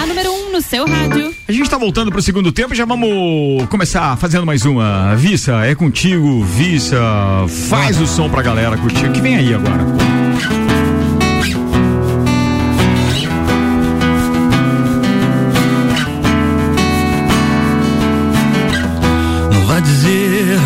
[0.00, 1.27] A número 1 no seu rádio.
[1.48, 5.16] A gente tá voltando pro segundo tempo, já vamos começar fazendo mais uma.
[5.16, 7.00] Vissa, é contigo, Vissa.
[7.70, 9.06] Faz o som pra galera curtir.
[9.06, 9.82] O que vem aí agora?
[19.50, 20.58] Não vá dizer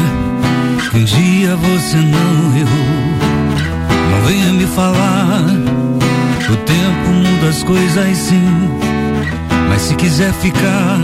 [0.91, 4.11] que um dia você não errou.
[4.11, 5.45] Não venha me falar.
[6.51, 8.92] O tempo muda as coisas sim.
[9.73, 11.01] Mas se quiser ficar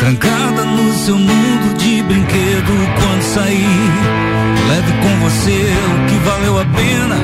[0.00, 3.90] trancada no seu mundo de brinquedo, quando sair,
[4.68, 7.16] leve com você o que valeu a pena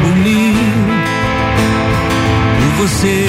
[0.00, 0.56] por mim,
[2.58, 3.26] por você,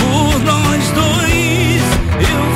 [0.00, 1.82] por nós dois.
[2.18, 2.53] Eu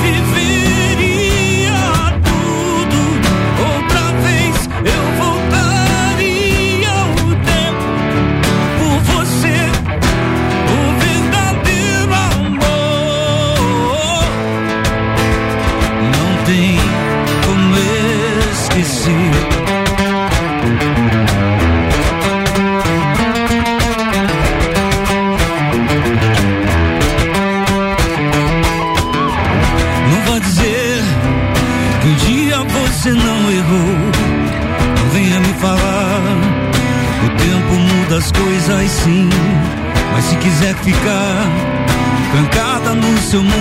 [43.30, 43.57] ficar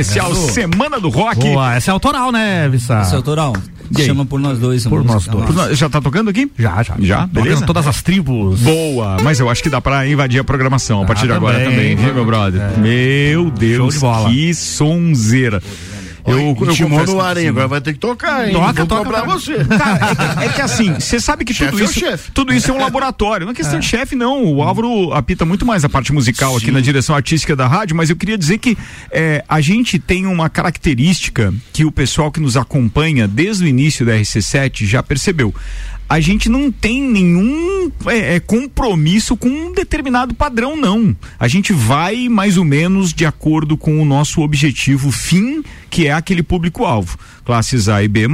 [0.00, 0.34] Especial.
[0.34, 1.38] Semana do Rock.
[1.40, 3.00] Boa, essa é autoral, né, Vissa?
[3.00, 3.54] Esse é autoral.
[4.04, 4.84] Chama por nós dois.
[4.86, 5.46] Por nós dois.
[5.46, 6.50] Por nós- Já tá tocando aqui?
[6.58, 6.96] Já, já.
[6.98, 7.16] Já?
[7.28, 7.66] Tocando Beleza?
[7.66, 8.60] todas as tribos.
[8.60, 11.94] Boa, mas eu acho que dá pra invadir a programação a partir de agora também,
[11.96, 12.76] viu, meu brother?
[12.78, 14.28] Meu Deus, Show de bola.
[14.30, 15.62] que sonzeira.
[16.64, 17.42] No que ar, hein?
[17.44, 17.48] sim.
[17.48, 18.52] Agora vai ter que tocar, hein?
[18.52, 19.56] Toca, Vou toca pra- você.
[19.64, 22.30] Cara, é que, é que assim, você sabe que tudo é o isso, chefe.
[22.32, 23.44] tudo isso é um laboratório.
[23.44, 24.44] Não é questão de chefe, não.
[24.44, 28.10] O Álvaro apita muito mais a parte musical aqui na direção artística da rádio, mas
[28.10, 28.76] eu queria dizer que
[29.10, 34.06] é, a gente tem uma característica que o pessoal que nos acompanha desde o início
[34.06, 35.54] da RC7 já percebeu.
[36.08, 41.16] A gente não tem nenhum é, é, compromisso com um determinado padrão, não.
[41.36, 46.12] A gente vai mais ou menos de acordo com o nosso objetivo fim, que é
[46.12, 47.18] aquele público-alvo.
[47.44, 48.26] Classes A e B,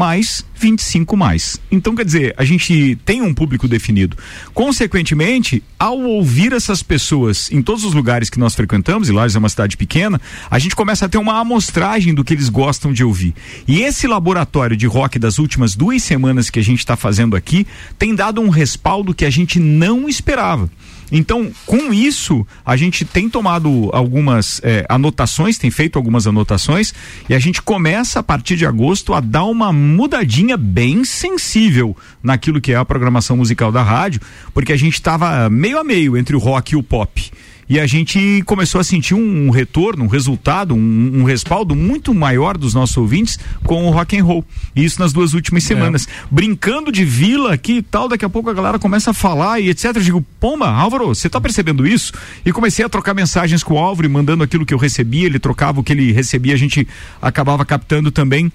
[0.54, 1.60] 25 mais.
[1.70, 4.16] Então, quer dizer, a gente tem um público definido.
[4.54, 9.38] Consequentemente, ao ouvir essas pessoas em todos os lugares que nós frequentamos, e Lages é
[9.38, 13.04] uma cidade pequena, a gente começa a ter uma amostragem do que eles gostam de
[13.04, 13.34] ouvir.
[13.68, 17.66] E esse laboratório de rock das últimas duas semanas que a gente está fazendo aqui
[17.98, 20.70] tem dado um respaldo que a gente não esperava.
[21.14, 26.94] Então, com isso, a gente tem tomado algumas eh, anotações, tem feito algumas anotações,
[27.28, 32.62] e a gente começa a partir de agosto a dar uma mudadinha bem sensível naquilo
[32.62, 34.22] que é a programação musical da rádio,
[34.54, 37.30] porque a gente estava meio a meio entre o rock e o pop.
[37.68, 42.12] E a gente começou a sentir um, um retorno, um resultado, um, um respaldo muito
[42.12, 44.44] maior dos nossos ouvintes com o rock and roll.
[44.74, 46.06] Isso nas duas últimas semanas.
[46.30, 49.70] Brincando de vila aqui e tal, daqui a pouco a galera começa a falar e
[49.70, 49.96] etc.
[49.96, 52.12] Eu digo, pomba, Álvaro, você tá percebendo isso?
[52.44, 55.80] E comecei a trocar mensagens com o Álvaro, mandando aquilo que eu recebia, ele trocava
[55.80, 56.86] o que ele recebia, a gente
[57.20, 58.50] acabava captando também.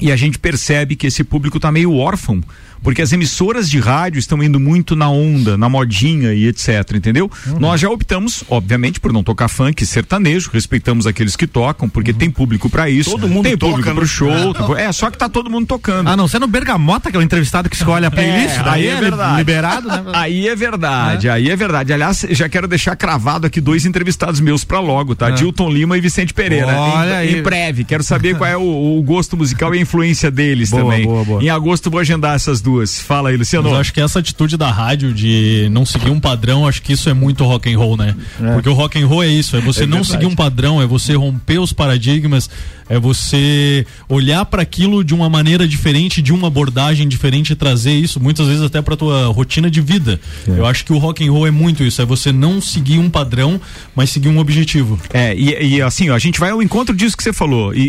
[0.00, 2.42] E a gente percebe que esse público tá meio órfão,
[2.82, 7.30] porque as emissoras de rádio estão indo muito na onda, na modinha e etc, entendeu?
[7.58, 12.30] Nós já optamos, obviamente, por não tocar funk sertanejo, respeitamos aqueles que tocam, porque tem
[12.30, 13.10] público para isso.
[13.10, 13.94] Todo mundo tem toca, público né?
[13.94, 14.30] pro show.
[14.76, 16.08] É, só que tá todo mundo tocando.
[16.08, 18.56] A não ser no Bergamota, que é o entrevistado que escolhe a playlist.
[18.58, 19.36] É, daí aí é li- verdade.
[19.36, 20.04] liberado, né?
[20.20, 21.92] Aí é verdade, aí é verdade.
[21.92, 25.28] Aliás, já quero deixar cravado aqui dois entrevistados meus pra logo, tá?
[25.28, 25.30] Ah.
[25.30, 26.66] Dilton Lima e Vicente Pereira.
[26.78, 27.38] Olha em, aí.
[27.38, 27.84] em breve.
[27.84, 31.04] Quero saber qual é o, o gosto musical e a influência deles Boa, também.
[31.04, 31.42] boa, boa.
[31.42, 32.69] Em agosto vou agendar essas duas.
[33.06, 33.64] Fala aí, Luciano.
[33.64, 36.92] Mas eu acho que essa atitude da rádio de não seguir um padrão, acho que
[36.92, 38.14] isso é muito rock and roll, né?
[38.54, 40.12] Porque o rock and roll é isso, é você É não verdade.
[40.12, 42.48] seguir um padrão, é você romper os paradigmas,
[42.88, 47.92] é você olhar para aquilo de uma maneira diferente, de uma abordagem diferente e trazer
[47.92, 50.20] isso muitas vezes até para tua rotina de vida.
[50.46, 53.08] Eu acho que o rock and roll é muito isso, é você não seguir um
[53.08, 53.60] padrão,
[53.94, 54.98] mas seguir um objetivo.
[55.12, 57.74] É, e, e assim, ó, a gente vai ao encontro disso que você falou.
[57.74, 57.80] E,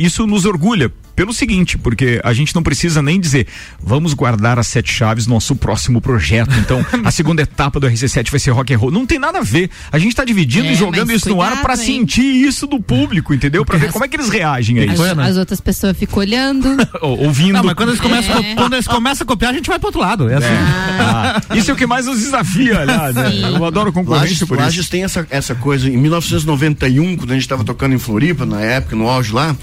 [0.00, 0.90] e isso nos orgulha.
[1.16, 3.46] Pelo seguinte, porque a gente não precisa nem dizer,
[3.80, 6.52] vamos guardar as sete chaves no nosso próximo projeto.
[6.58, 8.90] Então, a segunda etapa do RC7 vai ser rock and roll.
[8.90, 9.70] Não tem nada a ver.
[9.92, 11.80] A gente tá dividindo É, e jogando isso no ar cuidado, pra hein?
[11.80, 13.64] sentir isso do público, entendeu?
[13.64, 15.20] Pra ver como é que eles reagem a As, isso.
[15.20, 16.68] as outras pessoas ficam olhando.
[17.00, 17.52] Ou- Ouvindo.
[17.54, 18.54] Não, mas quando eles, começam, É.
[18.56, 20.28] quando eles começam a copiar, a gente vai pro outro lado.
[20.28, 20.46] É assim.
[20.98, 23.14] Ah, isso é o que mais nos desafia, aliás.
[23.14, 23.30] né?
[23.56, 24.90] Eu adoro concorrência Lages, por Lages isso.
[24.90, 25.88] tem essa, essa coisa.
[25.88, 29.54] Em 1991, quando a gente estava tocando em Floripa, na época, no auge lá,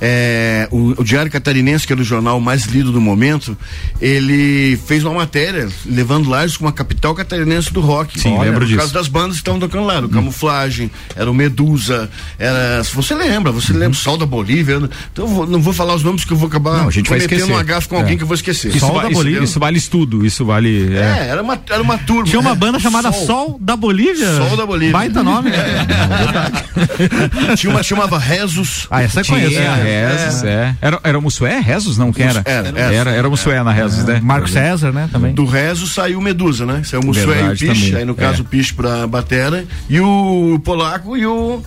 [0.00, 3.56] é, o- o Diário Catarinense, que era o jornal mais lido do momento,
[4.00, 8.18] ele fez uma matéria levando Lages como a capital catarinense do rock.
[8.20, 8.78] Sim, lembro por disso.
[8.78, 13.14] causa das bandas que estavam tocando lá, o Camuflagem, era o Medusa, era, se você
[13.14, 13.78] lembra, você Uhum.
[13.78, 14.88] lembra, Sol da Bolívia, né?
[15.12, 17.08] então eu vou- não vou falar os nomes que eu vou acabar Não, a gente
[17.08, 17.56] vai cometendo esquecer.
[17.56, 18.16] um agafe com alguém É.
[18.16, 18.74] que eu vou esquecer.
[18.76, 20.94] Isso, va- isso, isso vale estudo, isso vale.
[20.94, 22.24] É, era uma, era uma turma.
[22.24, 24.36] Tinha uma é, banda chamada Sol, da Bolívia.
[24.36, 24.92] Sol da Bolívia.
[24.92, 25.50] Baita nome.
[27.56, 28.86] Tinha uma chamava Rezos.
[28.90, 29.58] Ah, essa eu conheço.
[29.86, 30.74] Rezos, é.
[30.80, 31.58] Era, era o Mussué?
[31.60, 31.96] Rezos?
[31.98, 32.42] Não, quem era?
[32.44, 34.20] Era, era, era, era o Mussué na Rezos, né?
[34.22, 35.08] Marco César, né?
[35.12, 35.32] Também.
[35.34, 36.82] Do Rezo saiu Medusa, né?
[36.84, 38.42] Saiu o Mussué e o Piche, aí no caso É.
[38.42, 41.62] o Piche pra Batera, e o Polaco e o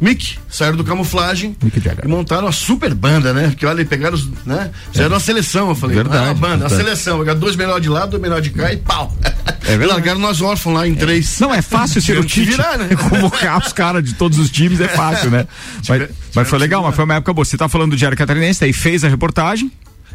[0.00, 1.56] Mick saíram do camuflagem
[2.04, 3.48] e montaram uma super banda, né?
[3.48, 4.70] Porque olha, pegaram os, né?
[4.92, 7.88] Fizeram uma seleção, eu falei, Verdade, é uma banda, uma seleção, pegaram dois melhores de
[7.88, 9.12] lá, dois melhores de cá e pau.
[9.68, 9.92] É verdade.
[9.92, 11.38] Largaram nós órfãos lá em três.
[11.40, 12.52] Não, é fácil ser o Tite.
[12.52, 12.88] virar, né?
[12.96, 15.46] Convocar os caras de todos os times é fácil, né?
[15.86, 17.44] Mas, mas foi legal, mas foi uma época boa.
[17.44, 19.70] Você tá falando do Diário Catarinense, daí fez a reportagem.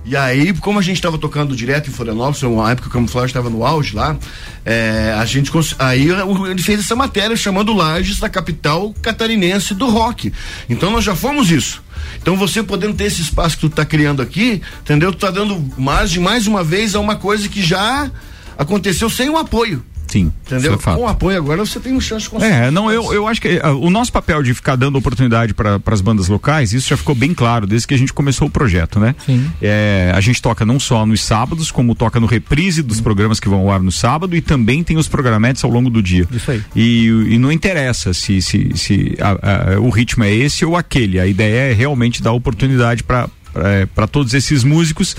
[0.05, 3.27] E aí, como a gente estava tocando direto em Florianópolis, uma época que o camuflagem
[3.27, 4.17] estava no auge lá,
[4.65, 5.49] é, a gente
[5.79, 6.09] aí
[6.49, 10.33] ele fez essa matéria chamando Lages da capital catarinense do rock.
[10.69, 11.81] Então nós já fomos isso.
[12.21, 15.11] Então você podendo ter esse espaço que tu tá criando aqui, entendeu?
[15.13, 18.11] Tu tá dando margem mais uma vez a uma coisa que já
[18.57, 19.83] aconteceu sem o apoio.
[20.13, 20.31] Sim.
[20.45, 20.73] Entendeu?
[20.73, 20.77] é.
[20.77, 22.53] Com o apoio agora você tem um chance de conseguir.
[22.53, 25.79] É, não, eu, eu acho que ah, o nosso papel de ficar dando oportunidade para
[25.87, 28.99] as bandas locais, isso já ficou bem claro desde que a gente começou o projeto,
[28.99, 29.15] né?
[29.25, 29.49] Sim.
[29.61, 33.49] É, a gente toca não só nos sábados, como toca no reprise dos programas que
[33.49, 36.27] vão ao ar no sábado e também tem os programetes ao longo do dia.
[36.31, 36.61] Isso aí.
[36.75, 41.19] E, e não interessa se, se, se a- a- o ritmo é esse ou aquele.
[41.19, 43.27] A ideia é realmente dar oportunidade para
[44.11, 45.15] todos esses músicos.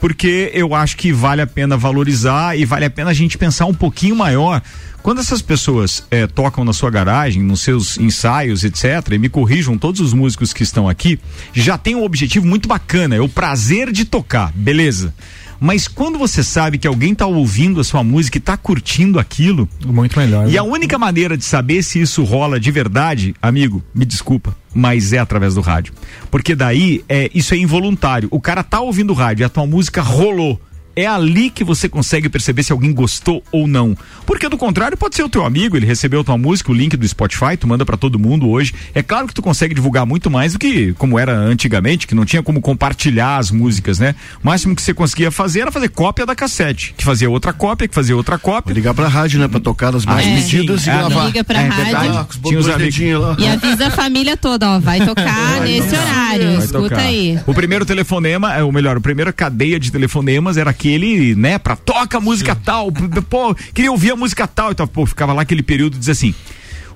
[0.00, 3.66] Porque eu acho que vale a pena valorizar e vale a pena a gente pensar
[3.66, 4.62] um pouquinho maior.
[5.02, 9.78] Quando essas pessoas eh, tocam na sua garagem, nos seus ensaios, etc., e me corrijam
[9.78, 11.18] todos os músicos que estão aqui,
[11.52, 15.14] já tem um objetivo muito bacana, é o prazer de tocar, beleza.
[15.60, 19.68] Mas quando você sabe que alguém está ouvindo a sua música e está curtindo aquilo.
[19.84, 20.48] Muito melhor.
[20.48, 20.58] E né?
[20.58, 25.18] a única maneira de saber se isso rola de verdade, amigo, me desculpa, mas é
[25.18, 25.92] através do rádio.
[26.30, 28.28] Porque daí é, isso é involuntário.
[28.30, 30.60] O cara tá ouvindo o rádio e a tua música rolou.
[31.00, 33.96] É ali que você consegue perceber se alguém gostou ou não.
[34.26, 36.96] Porque do contrário, pode ser o teu amigo, ele recebeu a tua música, o link
[36.96, 38.74] do Spotify, tu manda pra todo mundo hoje.
[38.94, 42.24] É claro que tu consegue divulgar muito mais do que como era antigamente, que não
[42.24, 44.14] tinha como compartilhar as músicas, né?
[44.42, 47.88] O máximo que você conseguia fazer era fazer cópia da cassete, que fazia outra cópia,
[47.88, 48.72] que fazia outra cópia.
[48.74, 49.48] Ligar pra rádio, né?
[49.48, 50.90] Pra tocar as mais Ah, medidas sim.
[50.90, 51.26] e Ah, gravar.
[51.26, 52.26] Liga pra É rádio.
[52.44, 52.98] Tinha os amigos.
[53.20, 53.36] lá.
[53.38, 56.46] E avisa a família toda, ó, vai tocar nesse horário.
[56.56, 57.00] Vai Escuta tocar.
[57.02, 57.38] aí.
[57.46, 60.89] O primeiro telefonema, é, ou melhor, a primeira cadeia de telefonemas era aquele,
[61.34, 65.04] né, pra toca a música tal, p- pô, queria ouvir a música tal, então, pô,
[65.06, 66.34] ficava lá aquele período diz assim.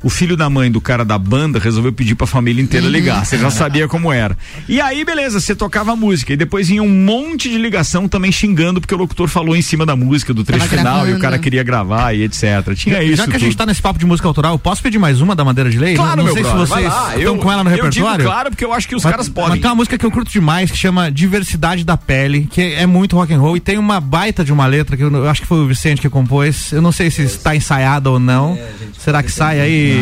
[0.05, 3.25] O filho da mãe do cara da banda resolveu pedir pra família inteira ligar.
[3.25, 4.37] Você já sabia como era.
[4.69, 6.33] E aí, beleza, você tocava a música.
[6.35, 9.87] E depois vinha um monte de ligação também xingando, porque o locutor falou em cima
[9.87, 11.21] da música, do trecho Tava final, e o gravando.
[11.23, 12.43] cara queria gravar e etc.
[12.77, 13.17] Tinha Já, isso.
[13.17, 13.59] já que a gente tudo.
[13.59, 15.95] tá nesse papo de música autoral, posso pedir mais uma da Madeira de Lei?
[15.95, 17.09] Claro, não meu sei brother, se vocês vai lá.
[17.17, 18.25] estão Eu- com ela no eu digo repertório.
[18.27, 19.61] claro, porque eu acho que os Mas- caras Mas podem.
[19.63, 23.17] tem uma música que eu curto demais que chama Diversidade da Pele, que é muito
[23.17, 25.47] rock and roll e tem uma baita de uma letra que eu, eu acho que
[25.47, 26.73] foi o Vicente que compôs.
[26.73, 28.59] Eu não sei se está ensaiada ou não.
[28.99, 29.94] Será que sai aí?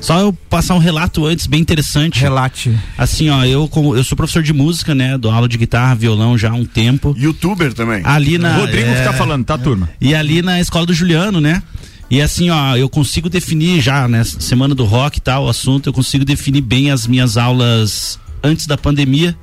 [0.00, 2.20] Só eu passar um relato antes bem interessante.
[2.20, 2.76] Relate.
[2.96, 5.18] Assim, ó, eu como eu sou professor de música, né?
[5.18, 7.14] Dou aula de guitarra, violão já há um tempo.
[7.18, 8.02] Youtuber também.
[8.04, 9.88] Ali na Rodrigo que tá falando, tá, turma?
[10.00, 11.62] E ali na escola do Juliano, né?
[12.10, 14.24] E assim, ó, eu consigo definir já, né?
[14.24, 18.66] Semana do rock e tal, o assunto, eu consigo definir bem as minhas aulas antes
[18.66, 19.36] da pandemia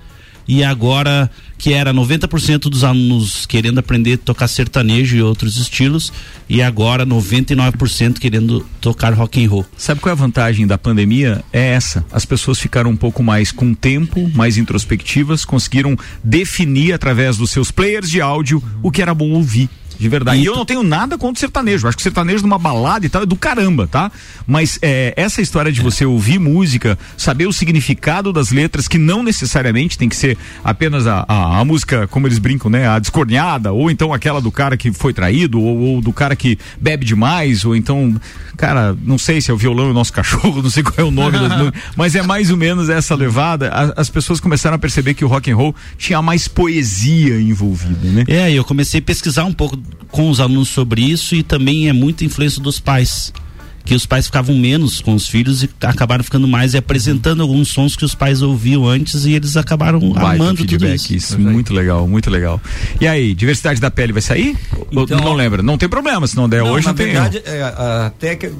[0.47, 6.11] e agora que era 90% dos alunos querendo aprender a tocar sertanejo e outros estilos
[6.49, 9.65] e agora 99% querendo tocar rock and roll.
[9.77, 11.43] Sabe qual é a vantagem da pandemia?
[11.51, 12.05] É essa.
[12.11, 17.71] As pessoas ficaram um pouco mais com tempo, mais introspectivas, conseguiram definir através dos seus
[17.71, 19.69] players de áudio o que era bom ouvir.
[19.99, 20.41] De verdade.
[20.41, 21.87] E, eu não tenho nada contra o sertanejo.
[21.87, 24.11] Acho que o sertanejo numa balada e tal é do caramba, tá?
[24.47, 29.23] Mas é, essa história de você ouvir música, saber o significado das letras, que não
[29.23, 32.87] necessariamente tem que ser apenas a, a, a música, como eles brincam, né?
[32.87, 36.57] A descorneada, ou então aquela do cara que foi traído, ou, ou do cara que
[36.79, 38.15] bebe demais, ou então,
[38.57, 41.03] cara, não sei se é o violão e o nosso cachorro, não sei qual é
[41.03, 41.55] o nome das
[41.95, 43.69] mas é mais ou menos essa levada.
[43.69, 48.07] A- as pessoas começaram a perceber que o rock and roll tinha mais poesia envolvida,
[48.09, 48.25] né?
[48.27, 49.77] É, e eu comecei a pesquisar um pouco
[50.11, 53.33] com os alunos sobre isso e também é muita influência dos pais.
[53.83, 57.67] Que os pais ficavam menos com os filhos e acabaram ficando mais e apresentando alguns
[57.67, 61.13] sons que os pais ouviam antes e eles acabaram Baita amando tudo feedback, isso.
[61.13, 62.59] isso, muito legal, muito legal.
[62.99, 64.57] E aí, diversidade da pele vai sair?
[64.91, 65.61] Então- não lembra?
[65.61, 67.61] Não tem problema, se não der hoje na não tem verdade, é,
[68.07, 68.51] até que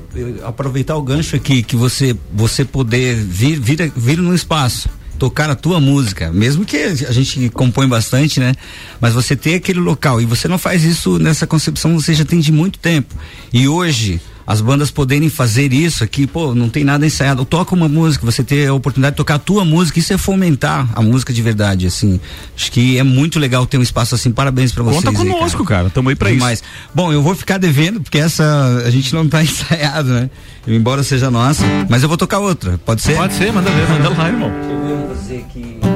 [0.44, 4.88] aproveitar o gancho aqui que você você poder vir vir vir no espaço
[5.18, 8.54] tocar a tua música, mesmo que a gente compõe bastante, né?
[9.00, 12.40] Mas você ter aquele local e você não faz isso nessa concepção, você já tem
[12.40, 13.16] de muito tempo.
[13.54, 17.44] E hoje as bandas poderem fazer isso aqui, pô, não tem nada ensaiado.
[17.46, 20.88] Toca uma música, você ter a oportunidade de tocar a tua música, isso é fomentar
[20.94, 22.20] a música de verdade, assim.
[22.56, 24.32] Acho que é muito legal ter um espaço assim.
[24.32, 25.04] Parabéns pra vocês.
[25.04, 25.90] Conta aí, conosco, cara.
[25.90, 26.62] Tamo aí pra Demais.
[26.94, 30.30] Bom, eu vou ficar devendo, porque essa a gente não tá ensaiado, né?
[30.68, 32.80] Embora seja nossa, mas eu vou tocar outra.
[32.86, 33.16] Pode ser?
[33.16, 34.50] Pode ser, manda ver, manda lá, irmão.
[34.50, 35.95] Eu vou fazer aqui.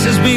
[0.00, 0.29] Experiências bem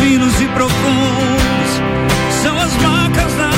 [0.00, 1.70] finos e profundos.
[2.42, 3.49] São as marcas da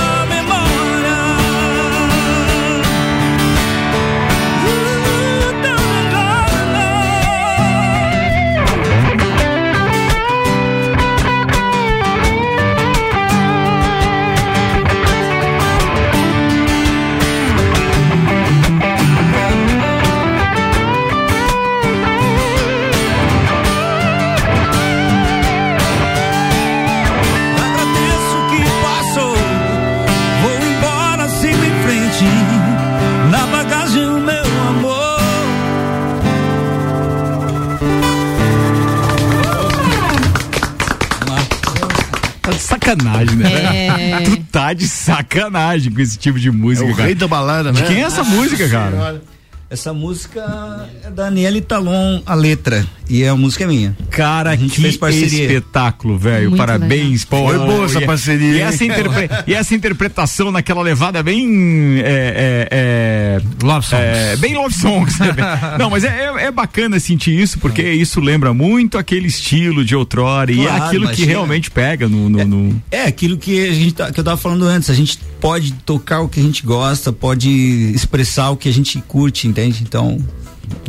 [44.75, 47.07] tá de sacanagem com esse tipo de música, É o cara.
[47.07, 47.87] rei da balada, De né?
[47.89, 48.91] quem é essa Nossa música, cara?
[48.93, 49.23] Senhora.
[49.71, 52.87] Essa música é da Aniele Talon, a letra.
[53.15, 53.95] E a música é minha.
[54.11, 55.43] Cara, a gente que fez parceria.
[55.43, 56.57] espetáculo, velho.
[56.57, 57.47] Parabéns, pô.
[57.47, 61.99] Foi boa essa E- parceria, E essa, interpre- e essa interpretação naquela levada bem.
[61.99, 64.03] É, é, é, Love songs.
[64.07, 65.19] é, bem love songs.
[65.19, 65.29] né?
[65.79, 69.95] Não, mas é, é, é bacana sentir isso, porque isso lembra muito aquele estilo de
[69.95, 70.51] outrora.
[70.51, 72.31] e é Claro, aquilo que realmente pega no.
[72.31, 74.89] no- no- É aquilo que a gente tá- que eu tava falando antes.
[74.89, 77.51] A gente pode tocar o que a gente gosta, pode
[77.95, 79.83] expressar o que a gente curte, entende?
[79.83, 80.19] Então.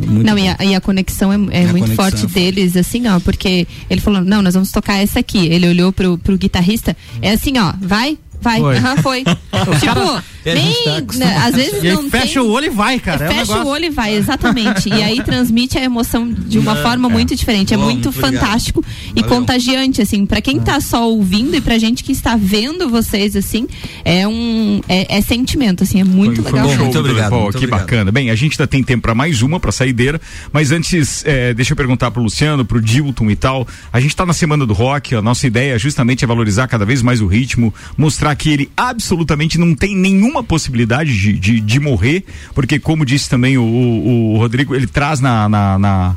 [0.06, 2.34] Muito não, e a, e a conexão é, é a muito conexão forte é forte.
[2.34, 5.46] deles, assim, ó, porque ele falou, não, nós vamos tocar essa aqui.
[5.46, 8.76] Ele olhou pro, pro guitarrista, é assim, ó, vai, vai, Foi.
[9.02, 9.24] foi.
[9.80, 11.30] tipo, É, a gente tá nem, acostumado.
[11.30, 12.42] né, às vezes E não fecha tem...
[12.42, 13.24] o olho e vai, cara.
[13.24, 13.62] é um Fecha negócio.
[13.64, 14.88] o olho e vai, exatamente.
[14.88, 17.12] E aí transmite a emoção de uma Não, forma é.
[17.12, 17.72] muito diferente.
[17.72, 18.40] É Bom, muito, muito obrigado.
[18.40, 18.84] fantástico
[19.16, 19.36] e Valeu.
[19.36, 20.26] contagiante, assim.
[20.26, 23.66] Pra quem tá só ouvindo e pra gente que está vendo vocês, assim,
[24.04, 24.80] é um.
[24.88, 26.74] É, é sentimento, assim, é muito Foi- foi legal.
[26.76, 27.80] show, Muito obrigado, Pô, muito que obrigado.
[27.80, 28.12] bacana.
[28.12, 30.20] Bem, a gente ainda tem tempo para mais uma, para saideira,
[30.52, 33.66] mas antes, é, deixa eu perguntar pro Luciano, pro Dilton e tal.
[33.92, 37.00] A gente tá na semana do rock, a nossa ideia justamente é valorizar cada vez
[37.02, 41.80] mais o ritmo, mostrar que ele absolutamente não tem nenhuma nenhuma possibilidade de, de, de
[41.80, 42.24] morrer,
[42.54, 46.16] porque como disse também o, o, o Rodrigo, ele traz na, na, na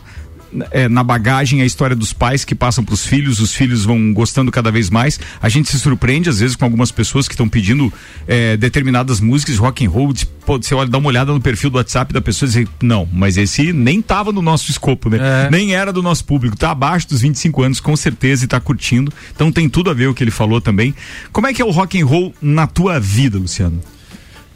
[0.72, 4.14] é, na bagagem a história dos pais que passam para os filhos, os filhos vão
[4.14, 5.20] gostando cada vez mais.
[5.42, 7.92] A gente se surpreende às vezes com algumas pessoas que estão pedindo
[8.28, 10.14] é, determinadas músicas rock and roll.
[10.46, 13.08] Pô, você olha, dá uma olhada no perfil do WhatsApp da pessoa e diz, não,
[13.12, 15.18] mas esse nem tava no nosso escopo, né?
[15.20, 15.52] É.
[15.52, 19.12] Nem era do nosso público, tá abaixo dos 25 anos com certeza e tá curtindo.
[19.36, 20.96] Então tem tudo a ver o que ele falou também.
[21.32, 23.82] Como é que é o rock and roll na tua vida, Luciano?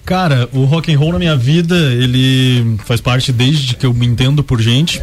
[0.05, 4.05] Cara, o rock and roll na minha vida, ele faz parte desde que eu me
[4.05, 5.01] entendo por gente.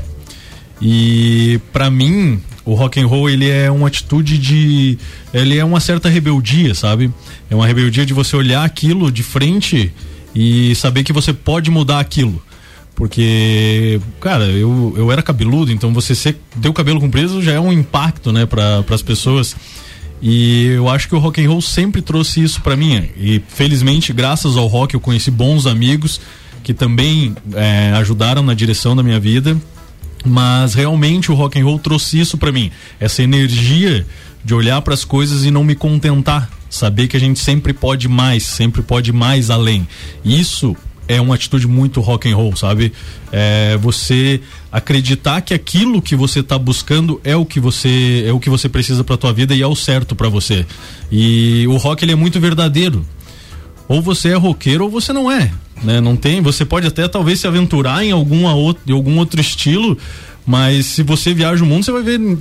[0.81, 4.99] E para mim, o rock and roll ele é uma atitude de
[5.33, 7.13] ele é uma certa rebeldia, sabe?
[7.51, 9.93] É uma rebeldia de você olhar aquilo de frente
[10.35, 12.43] e saber que você pode mudar aquilo.
[12.95, 17.73] Porque, cara, eu, eu era cabeludo, então você ter o cabelo comprido já é um
[17.73, 19.55] impacto, né, para as pessoas.
[20.21, 23.09] E eu acho que o rock and roll sempre trouxe isso para mim.
[23.17, 26.21] E felizmente, graças ao rock, eu conheci bons amigos
[26.63, 29.57] que também é, ajudaram na direção da minha vida
[30.25, 34.07] mas realmente o rock and roll trouxe isso para mim, essa energia
[34.45, 38.09] de olhar para as coisas e não me contentar, saber que a gente sempre pode
[38.09, 39.87] mais, sempre pode mais além.
[40.25, 40.77] Isso
[41.09, 42.93] é uma atitude muito rock and roll, sabe?
[43.33, 44.41] É você
[44.71, 48.69] acreditar que aquilo que você está buscando é o que você é o que você
[48.69, 50.67] precisa para tua vida e é o certo para você.
[51.11, 53.05] E o rock ele é muito verdadeiro.
[53.89, 55.51] Ou você é roqueiro ou você não é
[55.83, 56.01] né?
[56.01, 59.97] Não tem, você pode até talvez se aventurar em alguma outro, em algum outro estilo,
[60.49, 62.39] mas se você viaja o mundo, você vai ver em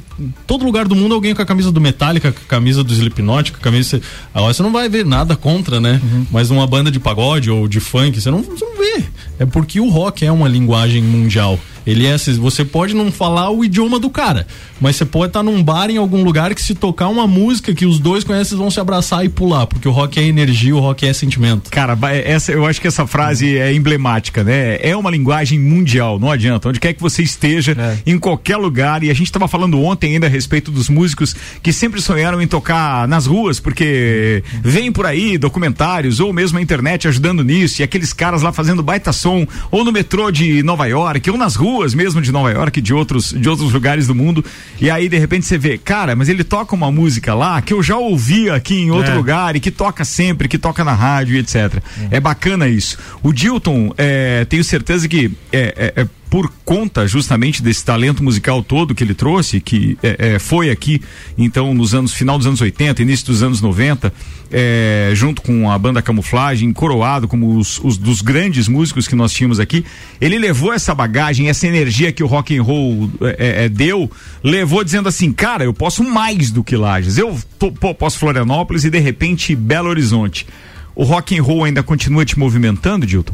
[0.47, 3.51] todo lugar do mundo alguém com a camisa do Metallica, com a camisa do Slipknot,
[3.51, 4.01] com a camisa.
[4.33, 5.99] Agora você não vai ver nada contra, né?
[6.01, 6.25] Uhum.
[6.31, 9.03] Mas uma banda de pagode ou de funk, você não, você não vê.
[9.37, 11.59] É porque o rock é uma linguagem mundial.
[11.87, 14.45] Ele é, você pode não falar o idioma do cara,
[14.81, 17.73] mas você pode estar tá num bar em algum lugar que se tocar uma música
[17.73, 20.81] que os dois conhecem, vão se abraçar e pular, porque o rock é energia, o
[20.81, 21.69] rock é sentimento.
[21.69, 24.77] Cara, essa, eu acho que essa frase é emblemática, né?
[24.81, 26.67] É uma linguagem mundial, não adianta.
[26.67, 27.97] Onde quer que você esteja, é.
[28.05, 31.33] em qualquer lugar, e a gente estava falando ontem ainda a respeito dos músicos
[31.63, 36.61] que sempre sonharam em tocar nas ruas, porque vem por aí documentários ou mesmo a
[36.61, 40.85] internet ajudando nisso, e aqueles caras lá fazendo baita som, ou no metrô de Nova
[40.85, 44.15] York, ou nas ruas ruas mesmo de Nova York, de outros, de outros lugares do
[44.15, 44.43] mundo.
[44.81, 47.83] E aí, de repente, você vê, cara, mas ele toca uma música lá que eu
[47.83, 49.15] já ouvi aqui em outro é.
[49.15, 51.55] lugar e que toca sempre, que toca na rádio e etc.
[51.75, 52.07] Uhum.
[52.09, 52.97] É bacana isso.
[53.21, 58.61] O Dilton, é, tenho certeza que é, é, é por conta justamente desse talento musical
[58.61, 61.01] todo que ele trouxe, que é, é, foi aqui,
[61.37, 64.11] então, nos anos, final dos anos 80, início dos anos 90,
[64.51, 69.31] é, junto com a banda Camuflagem, coroado como os, os, dos grandes músicos que nós
[69.31, 69.85] tínhamos aqui,
[70.19, 74.11] ele levou essa bagagem, essa energia que o rock and roll é, é, deu,
[74.43, 78.83] levou dizendo assim, cara, eu posso mais do que Lages, eu tô, pô, posso Florianópolis
[78.83, 80.45] e de repente Belo Horizonte.
[80.93, 83.33] O rock and roll ainda continua te movimentando, Dilton?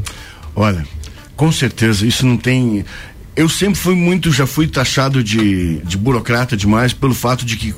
[0.54, 0.86] Olha,
[1.36, 2.84] com certeza, isso não tem.
[3.36, 7.74] Eu sempre fui muito, já fui taxado de, de burocrata demais pelo fato de que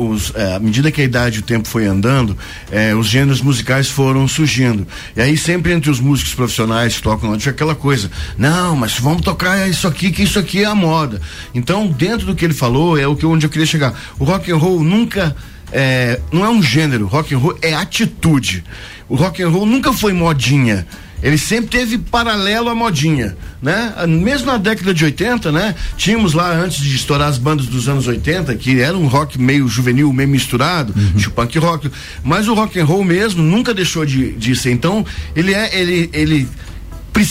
[0.00, 2.36] os, é, à medida que a idade e o tempo foi andando,
[2.70, 4.86] é, os gêneros musicais foram surgindo.
[5.14, 8.98] E aí sempre entre os músicos profissionais que tocam lá, tinha aquela coisa, não, mas
[8.98, 11.20] vamos tocar isso aqui, que isso aqui é a moda.
[11.54, 13.94] Então, dentro do que ele falou, é o que onde eu queria chegar.
[14.18, 15.36] O rock and roll nunca
[15.70, 18.64] é, não é um gênero, rock and roll é atitude.
[19.08, 20.86] O rock and roll nunca foi modinha.
[21.22, 23.92] Ele sempre teve paralelo à modinha, né?
[24.08, 25.74] Mesmo na década de 80, né?
[25.96, 29.68] Tínhamos lá antes de estourar as bandas dos anos 80, que era um rock meio
[29.68, 31.12] juvenil, meio misturado, uhum.
[31.18, 31.90] tipo punk rock,
[32.24, 34.72] mas o rock and roll mesmo nunca deixou de, de ser.
[34.72, 35.04] Então,
[35.36, 36.48] ele é ele ele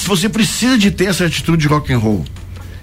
[0.05, 2.25] você precisa de ter essa atitude de rock and roll.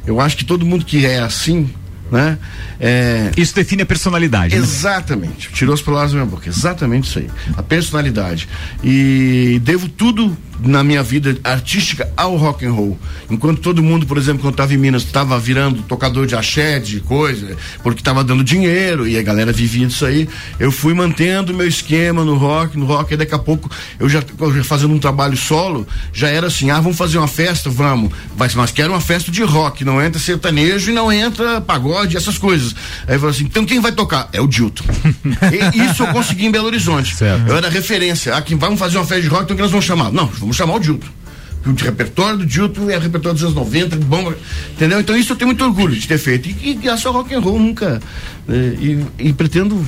[0.06, 1.68] Eu acho que todo mundo que é assim
[2.10, 2.38] né?
[2.78, 3.30] É...
[3.36, 4.54] Isso define a personalidade.
[4.54, 4.60] Né?
[4.60, 5.48] Exatamente.
[5.48, 5.54] Né?
[5.54, 6.48] Tirou as palavras da minha boca.
[6.48, 7.28] Exatamente isso aí.
[7.56, 8.48] A personalidade.
[8.82, 12.98] E devo tudo na minha vida artística ao rock and roll.
[13.30, 17.00] Enquanto todo mundo, por exemplo, quando estava em Minas, estava virando tocador de axé, de
[17.00, 20.28] coisa, porque estava dando dinheiro e a galera vivia disso aí,
[20.58, 24.20] eu fui mantendo meu esquema no rock, no rock, e daqui a pouco eu já,
[24.20, 28.54] já fazendo um trabalho solo, já era assim, ah, vamos fazer uma festa, vamos, mas,
[28.54, 32.74] mas quero uma festa de rock, não entra sertanejo e não entra pagode, essas coisas.
[33.06, 34.28] Aí eu falei assim, então quem vai tocar?
[34.32, 34.84] É o Dilton.
[35.90, 37.14] isso eu consegui em Belo Horizonte.
[37.14, 37.48] Certo.
[37.48, 39.86] Eu era referência, ah, quem vamos fazer uma festa de rock, então que nós vamos
[39.86, 40.12] chamar?
[40.12, 41.06] Não, vamos chamar o Dilton.
[41.66, 44.32] O repertório do Dilton é o repertório dos anos 90, bom,
[44.70, 45.00] entendeu?
[45.00, 46.48] Então isso eu tenho muito orgulho de ter feito.
[46.48, 48.00] E, e graças ao rock and roll nunca.
[48.46, 49.84] Né, e, e pretendo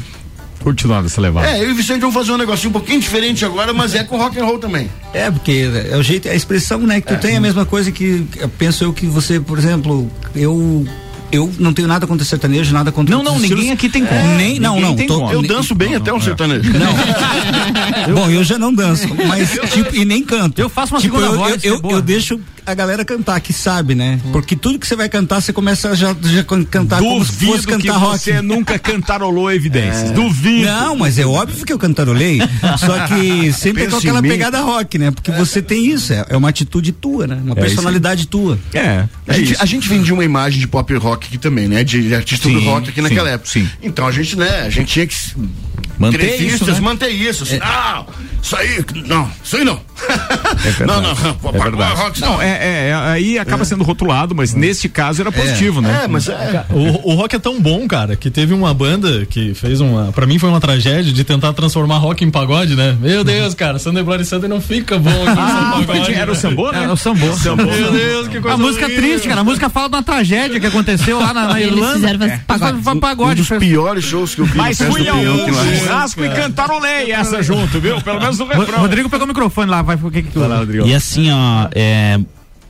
[0.61, 1.49] continuar dessa levada.
[1.49, 4.03] É, eu e o Vicente vamos fazer um negocinho um pouquinho diferente agora, mas é
[4.03, 4.91] com rock and roll também.
[5.15, 7.01] É, porque é o jeito, é a expressão, né?
[7.01, 7.19] Que tu é.
[7.19, 8.27] tem a mesma coisa que
[8.59, 10.85] penso eu que você, por exemplo, eu
[11.31, 14.19] eu não tenho nada contra sertanejo, nada contra Não, não, ninguém aqui tem como.
[14.19, 14.97] É, Nem, não, não.
[14.97, 15.31] tô-.
[15.31, 16.71] Eu danço bem até um sertanejo.
[18.15, 20.59] Bom, eu já não danço, mas tipo, e nem canto.
[20.59, 22.41] Eu faço uma tipo, segunda eu, voz, eu, é eu, eu deixo
[22.71, 24.21] a galera cantar, que sabe, né?
[24.33, 27.33] Porque tudo que você vai cantar, você começa a já, já can- cantar como se
[27.33, 28.19] fosse Duvido que cantar rock.
[28.19, 30.11] você nunca cantarolou evidências.
[30.11, 30.67] Duvido.
[30.67, 32.41] Não, mas é óbvio que eu cantarolei.
[32.79, 35.11] só que sempre Pensa com aquela pegada rock, né?
[35.11, 37.37] Porque você tem isso, é, é uma atitude tua, né?
[37.43, 38.59] Uma É isso personalidade tua.
[38.75, 41.83] É, A gente, a gente vendia uma imagem de pop rock aqui também, né?
[41.85, 43.51] De, de artista do Sim, rock aqui naquela sim, época.
[43.51, 43.69] sim.
[43.83, 44.63] Então a gente, né?
[44.67, 45.15] A gente tinha que
[45.99, 46.79] Manter isso, né?
[46.81, 47.43] manter isso.
[47.43, 48.07] Assim, Não,
[48.41, 49.81] isso aí, não, isso aí não.
[50.65, 51.03] É verdade.
[51.03, 51.95] não, não, pop é verdade.
[52.01, 56.03] rock Não, é, é, é, aí acaba sendo rotulado, mas neste caso era positivo, né?
[56.05, 56.65] É, mas é.
[56.71, 60.13] O, o rock é tão bom, cara, que teve uma banda que fez uma.
[60.13, 62.97] Pra mim foi uma tragédia de tentar transformar rock em pagode, né?
[63.01, 65.11] Meu Deus, cara, Sunday Bloody Sunday não fica bom.
[65.11, 66.85] aqui Ah, pagode, era o sambô, né?
[66.85, 67.27] É o sambô.
[67.27, 69.03] Meu Deus, que coisa A música horrível.
[69.03, 69.41] triste, cara.
[69.41, 71.95] A música fala de uma tragédia que aconteceu lá na, na Eles Irlanda.
[71.95, 72.41] fizeram É.
[72.47, 72.79] pagode.
[72.89, 73.35] Um pagode.
[73.37, 75.65] dos foi- piores shows que eu vi Mas fui do a Peão, um que lá.
[75.65, 78.01] churrasco e cantarolei essa junto, viu?
[78.01, 78.79] Pelo menos no refrão.
[78.81, 80.41] Rodrigo pegou o microfone lá, vai, o que que tu...
[80.41, 80.87] Vai lá, Rodrigo.
[80.87, 82.19] E assim, ó, é,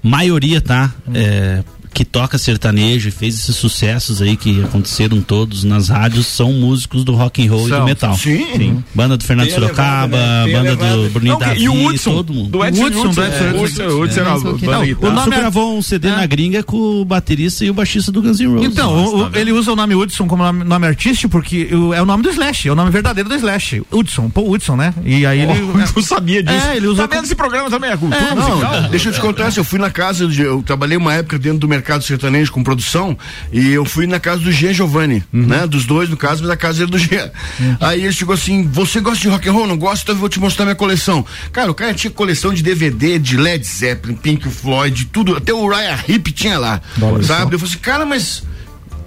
[0.09, 0.93] maioria, tá?
[1.15, 1.63] É,
[1.93, 7.05] que toca sertanejo e fez esses sucessos aí que aconteceram todos nas rádios são músicos
[7.05, 8.17] do rock and roll e São, do metal.
[8.17, 8.83] sim.
[8.95, 10.53] Banda do Fernando Tem Sorocaba, elevado, né?
[10.53, 11.11] Banda do elevado.
[11.11, 12.51] Bruninho Não, Davi, e o Hudson, todo mundo.
[12.51, 13.63] do Edson Hudson, do Edson, É, Hudson.
[13.63, 15.13] Hudson, Hudson era a banda Não, guitarra.
[15.13, 16.11] o nome é- gravou um CD É.
[16.17, 18.67] na gringa com o baterista e o baixista do Guns N' Roses.
[18.73, 22.03] Então, o- o- ele usa o nome Hudson como nome, nome artístico porque o- é
[22.03, 23.83] o nome do Slash, é o nome verdadeiro do Slash.
[23.93, 24.95] Hudson, Paul Hudson, né?
[25.05, 25.53] E aí ele.
[25.97, 26.67] Eu sabia disso.
[26.69, 27.91] É, ele usou Tá vendo esse programa também?
[27.91, 28.83] É cultura É, musical?
[28.91, 31.78] Deixa eu te contar, eu fui na casa, eu trabalhei uma época dentro do mercado
[32.03, 33.17] sertanejo com produção
[33.53, 35.67] e eu fui na casa do Jean Giovanni, né?
[35.67, 37.31] Dos dois, no caso, mas a casa era do Jean.
[37.81, 39.67] Aí ele chegou assim, você gosta de rock and roll?
[39.67, 40.03] Não gosta?
[40.03, 41.25] Então eu vou te mostrar minha coleção.
[41.53, 45.69] Cara, o cara tinha coleção de DVD de Led Zeppelin, Pink Floyd, tudo, até o
[45.69, 46.81] Ryan Hip tinha lá,
[47.23, 47.55] sabe?
[47.55, 48.43] Eu falei assim, cara, mas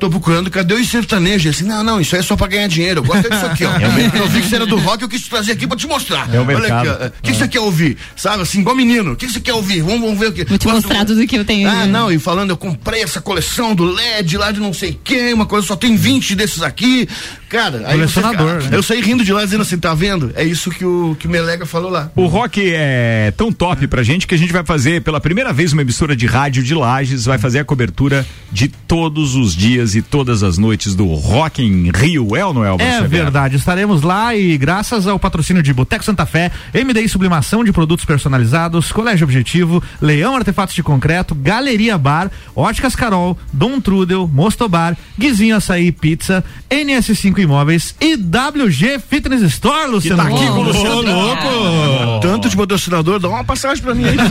[0.02, 1.47] tô procurando, cadê o sertanejo?
[1.47, 3.02] Ele assim, não, não, isso aí é só pra ganhar dinheiro.
[3.02, 3.72] Eu gosto disso aqui, ó.
[4.18, 6.28] eu vi que você era do rock, eu quis te trazer aqui pra te mostrar.
[6.34, 6.89] É o Olha mercado.
[6.89, 7.08] aqui, ó.
[7.08, 7.97] O que, que você quer ouvir?
[8.16, 9.14] Sabe, assim, igual menino.
[9.14, 9.82] O que, que você quer ouvir?
[9.82, 10.43] Vamos, vamos ver o que.
[10.43, 11.70] Vou te mostrar tudo que eu tenho.
[11.70, 15.34] Ah, não, e falando, eu comprei essa coleção do LED lá de não sei quem,
[15.34, 17.08] uma coisa, só tem 20 desses aqui.
[17.52, 18.70] Cara, aí você, Colecionador, né?
[18.72, 20.32] eu saí rindo de lá dizendo assim, tá vendo?
[20.36, 22.10] É isso que o, que o Melega falou lá.
[22.16, 25.74] O rock é tão top pra gente que a gente vai fazer pela primeira vez
[25.74, 30.02] uma emissora de rádio de Lages, vai fazer a cobertura de todos os dias e
[30.02, 34.34] todas as noites do Rock em Rio, é ou não é, É verdade, estaremos lá
[34.34, 39.84] e graças ao patrocínio de Boteco Santa Fé, MDI Sublimação de Produtos Personalizados, Colégio Objetivo,
[40.02, 47.41] Leão Artefatos de Concreto, Galeria Bar, Óticas Carol, Dom Trudel, Mostobar, Guizinho Açaí Pizza, NS5
[47.42, 50.24] Imóveis e WG Fitness Store, Luciano.
[50.24, 50.64] tá aqui com o.
[50.64, 50.98] Luciano.
[50.98, 52.20] Ô, louco!
[52.22, 54.18] Tanto de patrocinador, dá uma passagem pra mim aí.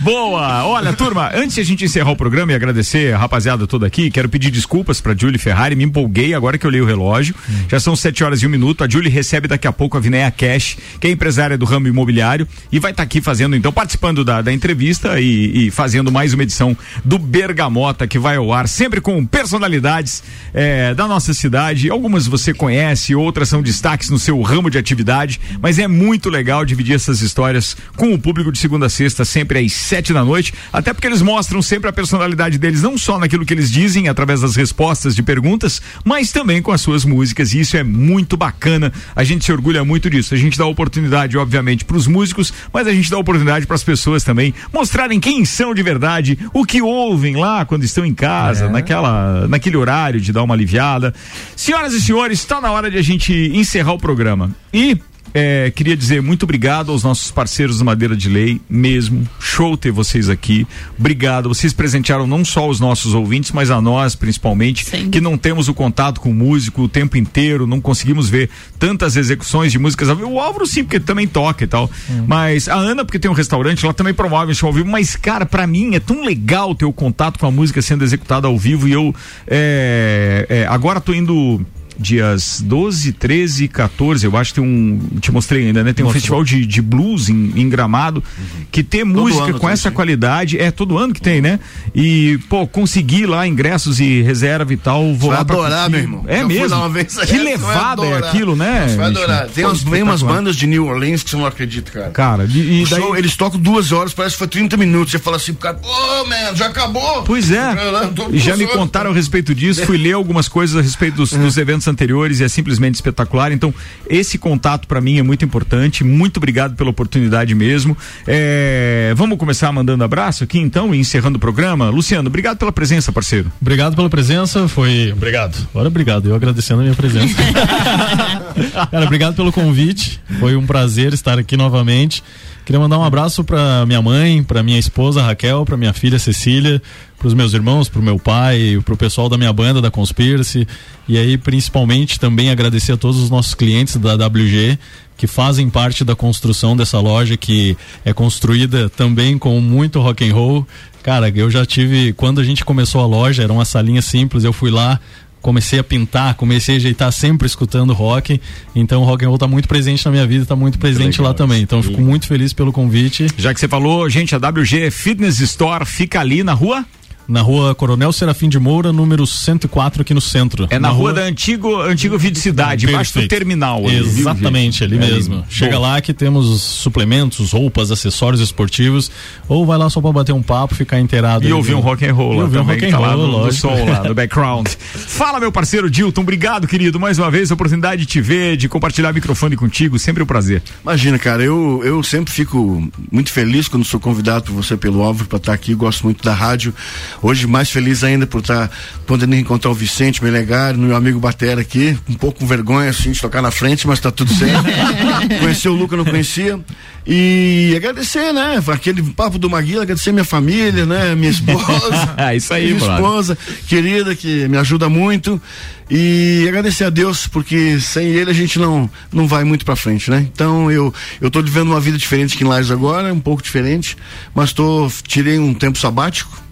[0.00, 0.64] Boa!
[0.64, 4.10] Olha, turma, antes de a gente encerrar o programa e agradecer a rapaziada toda aqui,
[4.10, 7.34] quero pedir desculpas pra Julie Ferrari, me empolguei agora que eu li o relógio.
[7.68, 8.84] Já são sete horas e um minuto.
[8.84, 12.46] A Julie recebe daqui a pouco a Vinéia Cash, que é empresária do ramo imobiliário,
[12.70, 16.42] e vai estar aqui fazendo, então, participando da, da entrevista e, e fazendo mais uma
[16.42, 20.22] edição do Bergamota, que vai ao ar, sempre com personalidades
[20.54, 21.90] eh, da nossa cidade.
[21.90, 26.64] Algumas você conhece, outras são destaques no seu ramo de atividade, mas é muito legal
[26.64, 30.52] dividir essas histórias com o público de segunda a sexta, sempre às sete da noite,
[30.72, 34.40] até porque eles mostram sempre a personalidade deles, não só naquilo que eles dizem através
[34.40, 38.92] das respostas de perguntas, mas também com as suas músicas, e isso é muito bacana.
[39.14, 40.34] A gente se orgulha muito disso.
[40.34, 43.84] A gente dá oportunidade, obviamente, para os músicos, mas a gente dá oportunidade para as
[43.84, 48.68] pessoas também mostrarem quem são de verdade, o que ouvem lá quando estão em casa,
[48.68, 51.14] naquela, naquele horário de dar uma aliviada.
[51.56, 54.50] Senhoras e senhores, está na hora de a gente encerrar o programa.
[54.72, 54.96] E
[55.34, 59.28] é, queria dizer muito obrigado aos nossos parceiros do Madeira de Lei, mesmo.
[59.40, 60.66] Show ter vocês aqui.
[60.98, 61.48] Obrigado.
[61.48, 65.74] Vocês presentearam não só os nossos ouvintes, mas a nós, principalmente, que não temos o
[65.74, 70.08] contato com o músico o tempo inteiro, não conseguimos ver tantas execuções de músicas.
[70.08, 70.30] ao vivo.
[70.30, 71.90] O Álvaro sim, porque também toca e tal.
[72.26, 74.88] Mas a Ana, porque tem um restaurante, ela também promove show ao vivo.
[74.88, 78.46] Mas, cara, pra mim é tão legal ter o contato com a música sendo executada
[78.46, 78.88] ao vivo.
[78.88, 79.14] E eu
[79.46, 81.64] é, é, agora tô indo
[81.98, 84.98] dias 12, 13 e 14, eu acho que tem um.
[85.20, 85.92] Te mostrei ainda, né?
[85.92, 88.22] Tem um festival de, de blues em, em Gramado,
[88.70, 91.58] que ter música ano com tem, essa qualidade, é todo ano que tem, né?
[91.94, 96.24] E, pô, conseguir lá ingressos e reserva e tal, vou Vai lá adorar, meu irmão.
[96.26, 96.88] É fui mesmo.
[96.88, 98.86] vez, que levada é aquilo, né?
[98.88, 99.48] Você vai adorar.
[99.48, 102.10] Tem Pô, umas, vem umas bandas de New Orleans que você não acredita, cara.
[102.10, 103.00] Cara, e, e O daí.
[103.00, 105.12] show, eles tocam duas horas, parece que foi 30 minutos.
[105.12, 107.22] Você fala assim, pro cara, ô, man, já acabou.
[107.24, 107.72] Pois é.
[107.72, 111.32] Eu E já me contaram a respeito disso, fui ler algumas coisas a respeito dos,
[111.32, 113.52] dos eventos eventos anteriores e é simplesmente espetacular.
[113.52, 113.74] Então,
[114.08, 116.04] esse contato para mim é muito importante.
[116.04, 117.96] Muito obrigado pela oportunidade mesmo.
[118.26, 121.90] É, vamos começar mandando abraço aqui então e encerrando o programa.
[121.90, 123.50] Luciano, obrigado pela presença, parceiro.
[123.60, 125.12] Obrigado pela presença, foi.
[125.12, 125.56] Obrigado.
[125.70, 127.34] Agora obrigado, eu agradecendo a minha presença.
[128.90, 130.20] Cara, obrigado pelo convite.
[130.38, 132.22] Foi um prazer estar aqui novamente.
[132.64, 136.80] Queria mandar um abraço para minha mãe, para minha esposa Raquel, para minha filha Cecília,
[137.18, 139.90] para os meus irmãos, para o meu pai, para o pessoal da minha banda da
[139.90, 140.66] Conspiracy
[141.08, 144.78] e aí principalmente também agradecer a todos os nossos clientes da WG
[145.16, 150.32] que fazem parte da construção dessa loja que é construída também com muito rock and
[150.32, 150.66] roll.
[151.02, 154.52] Cara, eu já tive quando a gente começou a loja era uma salinha simples, eu
[154.52, 155.00] fui lá
[155.42, 158.40] comecei a pintar, comecei a ajeitar sempre escutando rock.
[158.74, 161.34] Então o rock and roll tá muito presente na minha vida, tá muito presente lá
[161.34, 161.62] também.
[161.62, 163.26] Então eu fico muito feliz pelo convite.
[163.36, 166.86] Já que você falou, gente, a WG Fitness Store fica ali na rua
[167.26, 170.66] na rua Coronel Serafim de Moura, número 104, aqui no centro.
[170.70, 173.86] É na, na rua, rua, da antigo, antigo Vídeo Cidade, embaixo do terminal.
[173.86, 175.36] Ali, Exatamente, ali é mesmo.
[175.36, 175.44] Ali.
[175.48, 175.82] Chega Bom.
[175.82, 179.10] lá que temos suplementos, roupas, acessórios esportivos,
[179.48, 181.46] ou vai lá só pra bater um papo, ficar inteirado.
[181.46, 183.46] E ouvir um rock and roll lá também, um rock and tá roll, lá no,
[183.46, 184.68] no som lá, no background.
[184.92, 188.68] Fala, meu parceiro Dilton, obrigado, querido, mais uma vez, a oportunidade de te ver, de
[188.68, 190.62] compartilhar o microfone contigo, sempre um prazer.
[190.82, 195.28] Imagina, cara, eu, eu sempre fico muito feliz quando sou convidado por você pelo Álvaro
[195.28, 196.74] pra estar aqui, gosto muito da rádio.
[197.22, 198.74] Hoje, mais feliz ainda por estar tá
[199.06, 203.20] podendo encontrar o Vicente Melegar, meu amigo Batera aqui, um pouco com vergonha assim de
[203.20, 204.64] tocar na frente, mas tá tudo certo.
[205.38, 206.58] Conhecer o Luca não conhecia.
[207.06, 208.60] E agradecer, né?
[208.66, 211.14] Aquele papo do Maguila, agradecer minha família, né?
[211.14, 212.14] Minha esposa.
[212.18, 212.96] é isso aí, Minha brother.
[212.96, 215.40] esposa querida que me ajuda muito.
[215.88, 220.10] E agradecer a Deus, porque sem ele a gente não, não vai muito pra frente,
[220.10, 220.26] né?
[220.32, 223.96] Então eu, eu tô vivendo uma vida diferente aqui em Lages agora, um pouco diferente,
[224.34, 226.42] mas tô, tirei um tempo sabático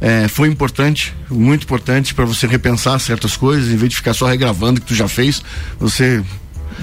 [0.00, 4.26] é, foi importante, muito importante para você repensar certas coisas, em vez de ficar só
[4.26, 5.42] regravando o que tu já fez,
[5.78, 6.22] você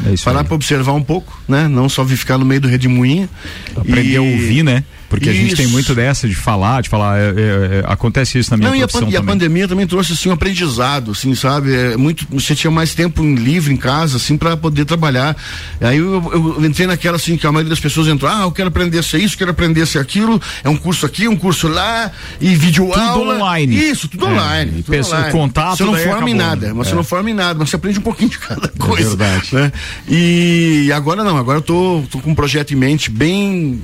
[0.05, 1.67] é parar para observar um pouco, né?
[1.67, 3.29] Não só ficar no meio do redemoinho.
[3.75, 4.17] Aprender e...
[4.17, 4.83] a ouvir, né?
[5.13, 5.39] Porque isso.
[5.39, 8.57] a gente tem muito dessa de falar, de falar, é, é, é, acontece isso na
[8.57, 11.71] minha Não, e a, e a pandemia também trouxe assim um aprendizado, assim, sabe?
[11.71, 15.37] É, muito, você tinha mais tempo livre em casa, assim, para poder trabalhar.
[15.79, 18.69] Aí eu, eu, entrei naquela assim que a maioria das pessoas entrou, ah, eu quero
[18.69, 21.67] aprender a ser isso, quero aprender a ser aquilo, é um curso aqui, um curso
[21.67, 22.11] lá,
[22.41, 23.75] e vídeo tudo online.
[23.75, 24.71] Isso, tudo é, online.
[24.81, 25.31] Tudo pessoa, online.
[25.31, 25.77] contato.
[25.77, 26.95] Você não forma acabou, em nada, você é.
[26.95, 29.09] não forma em nada, mas você aprende um pouquinho de cada coisa.
[29.09, 29.53] Verdade.
[29.53, 29.71] Né?
[30.09, 33.79] E agora não, agora eu tô, tô com um projeto em mente bem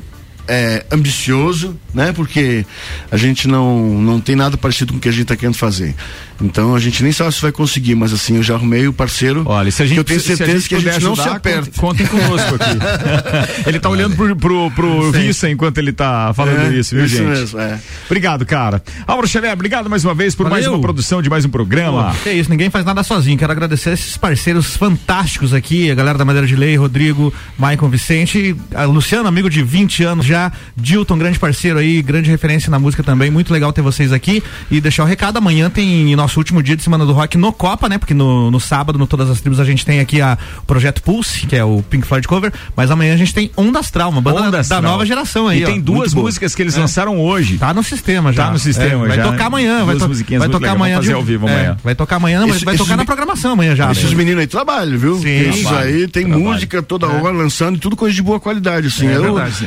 [0.50, 2.12] é, ambicioso, né?
[2.12, 2.66] Porque
[3.12, 5.96] a gente não, não tem nada parecido com o que a gente está querendo fazer.
[6.42, 9.44] Então a gente nem sabe se vai conseguir, mas assim, eu já arrumei o parceiro.
[9.46, 11.30] Olha, se a gente, eu tenho certeza a gente que a gente ajudar, não se
[11.30, 11.72] aperta.
[11.78, 12.78] Contem conosco aqui.
[13.68, 17.18] ele está olhando pro, pro, pro Vissa enquanto ele está falando é, isso, viu, isso
[17.18, 17.28] gente?
[17.28, 17.80] Mesmo, é.
[18.06, 18.82] Obrigado, cara.
[19.06, 20.56] Álvaro Xavier, obrigado mais uma vez por Valeu.
[20.56, 22.12] mais uma produção de mais um programa.
[22.12, 23.38] Pô, que isso, ninguém faz nada sozinho.
[23.38, 27.90] Quero agradecer a esses parceiros fantásticos aqui, a galera da Madeira de Lei, Rodrigo, Maicon
[27.90, 32.80] Vicente, a Luciano, amigo de 20 anos já, Dilton, grande parceiro aí, grande referência na
[32.80, 33.30] música também.
[33.30, 35.38] Muito legal ter vocês aqui e deixar o recado.
[35.38, 37.98] Amanhã tem nosso último dia de semana do rock no Copa, né?
[37.98, 41.02] Porque no, no sábado, no Todas as Tribos, a gente tem aqui a, o projeto
[41.02, 44.22] Pulse, que é o Pink Floyd cover, mas amanhã a gente tem Onda Astral, uma
[44.22, 45.62] banda da, da nova geração aí.
[45.62, 46.80] E tem ó, duas músicas que eles é.
[46.80, 47.58] lançaram hoje.
[47.58, 48.46] Tá no sistema já.
[48.46, 49.24] Tá no sistema é, já.
[49.24, 50.08] Vai tocar amanhã, vai, to
[50.40, 51.00] vai tocar amanhã.
[51.00, 51.78] De, ao vivo é, amanhã.
[51.84, 53.92] Vai tocar amanhã, não, vai tocar na programação amanhã já.
[53.92, 54.18] Esses né?
[54.18, 55.20] meninos aí trabalham, viu?
[55.20, 57.10] Sim, Isso aí tem música toda é.
[57.10, 59.08] hora lançando e tudo coisa de boa qualidade, assim.
[59.08, 59.24] É, eu,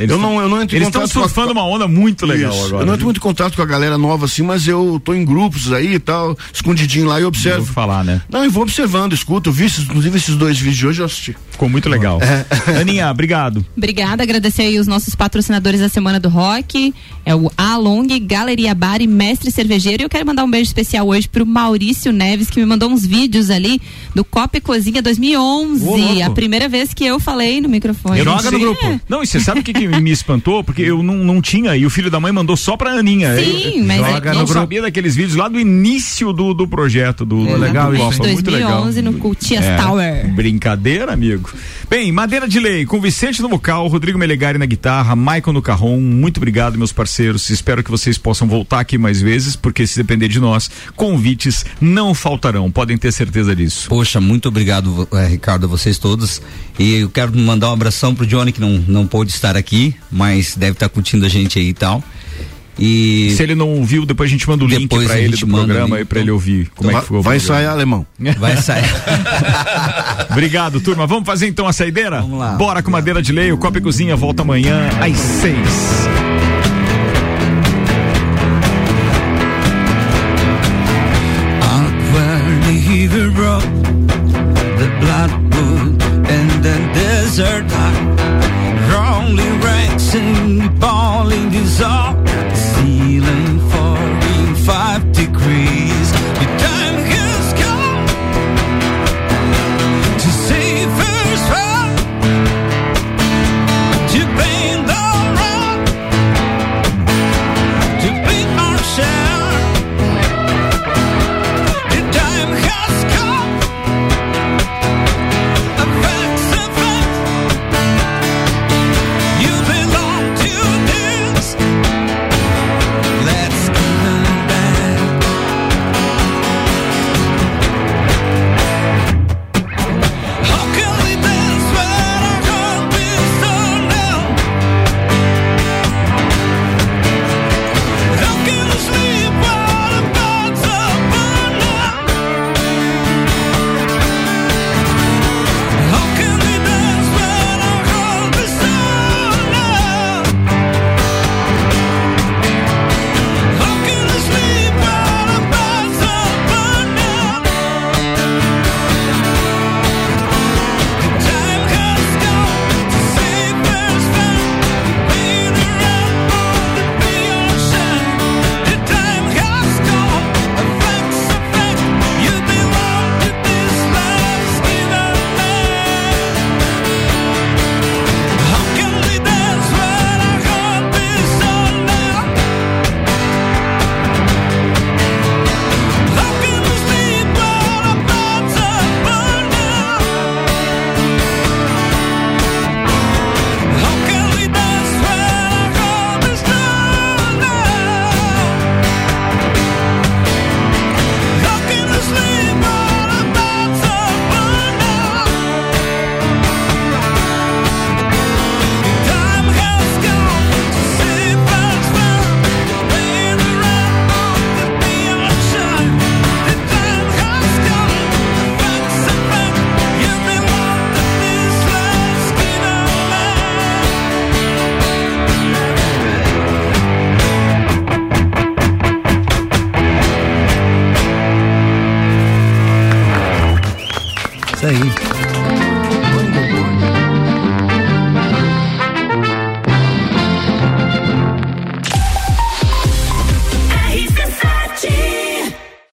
[0.08, 2.82] eu, não, eu não entro Eles estão surfando uma onda muito legal agora.
[2.82, 5.24] Eu não entro muito em contato com a galera nova assim, mas eu tô em
[5.24, 7.64] grupos aí e tal, escondidinho lá e observo.
[7.64, 8.20] Vou falar, né?
[8.28, 11.36] Não, eu vou observando, escuto, vi, inclusive esses dois vídeos de hoje eu assisti.
[11.50, 12.20] Ficou muito legal.
[12.22, 12.46] É.
[12.80, 13.64] Aninha, obrigado.
[13.76, 16.94] Obrigada, agradecer aí os nossos patrocinadores da Semana do Rock,
[17.24, 20.02] é o Along, Galeria Bar e Mestre Cervejeiro.
[20.02, 23.06] E eu quero mandar um beijo especial hoje pro Maurício Neves, que me mandou uns
[23.06, 23.80] vídeos ali
[24.14, 25.86] do Copa e Cozinha 2011.
[25.86, 28.18] Ô, a primeira vez que eu falei no microfone.
[28.18, 28.84] Eu Joga no grupo.
[28.84, 29.00] É.
[29.08, 30.64] Não, e você sabe o que, que me espantou?
[30.64, 33.36] Porque eu não, não tinha, e o filho da mãe mandou só pra Aninha.
[33.36, 36.66] Sim, eu, mas Joga é, eu não sabia daqueles vídeos lá do início do, do
[36.66, 38.16] projeto do, é, legal, do Copa.
[38.18, 39.12] 2011 muito legal.
[39.12, 40.34] no Cultias É, Tower.
[40.34, 41.48] Brincadeira, amigo.
[41.88, 46.00] Bem, Madeira de Lei, com Vicente no vocal, Rodrigo Melegari na guitarra, Michael no carrom.
[46.00, 47.48] Muito obrigado, meus parceiros.
[47.50, 52.14] Espero que vocês possam voltar aqui mais vezes, porque se depender de nós, convites não
[52.14, 52.70] faltarão.
[52.70, 53.88] Podem ter certeza disso.
[53.88, 56.42] Poxa, muito obrigado, eh, Ricardo, a vocês todos.
[56.78, 60.56] E eu quero mandar um abração pro Johnny, que não, não pôde estar aqui, mas
[60.56, 62.02] deve estar curtindo a gente aí e tal.
[62.78, 65.36] E Se ele não ouviu, depois a gente manda o link Depois pra a ele
[65.36, 66.22] do programa aí pra então.
[66.22, 68.06] ele ouvir como é que foi Vai sair alemão.
[68.38, 68.84] vai sair.
[70.30, 71.06] Obrigado, turma.
[71.06, 72.22] Vamos fazer então a saideira?
[72.22, 72.52] Vamos lá.
[72.52, 73.52] Bora com Madeira de Lei.
[73.52, 76.31] O Copa e Cozinha volta amanhã às seis.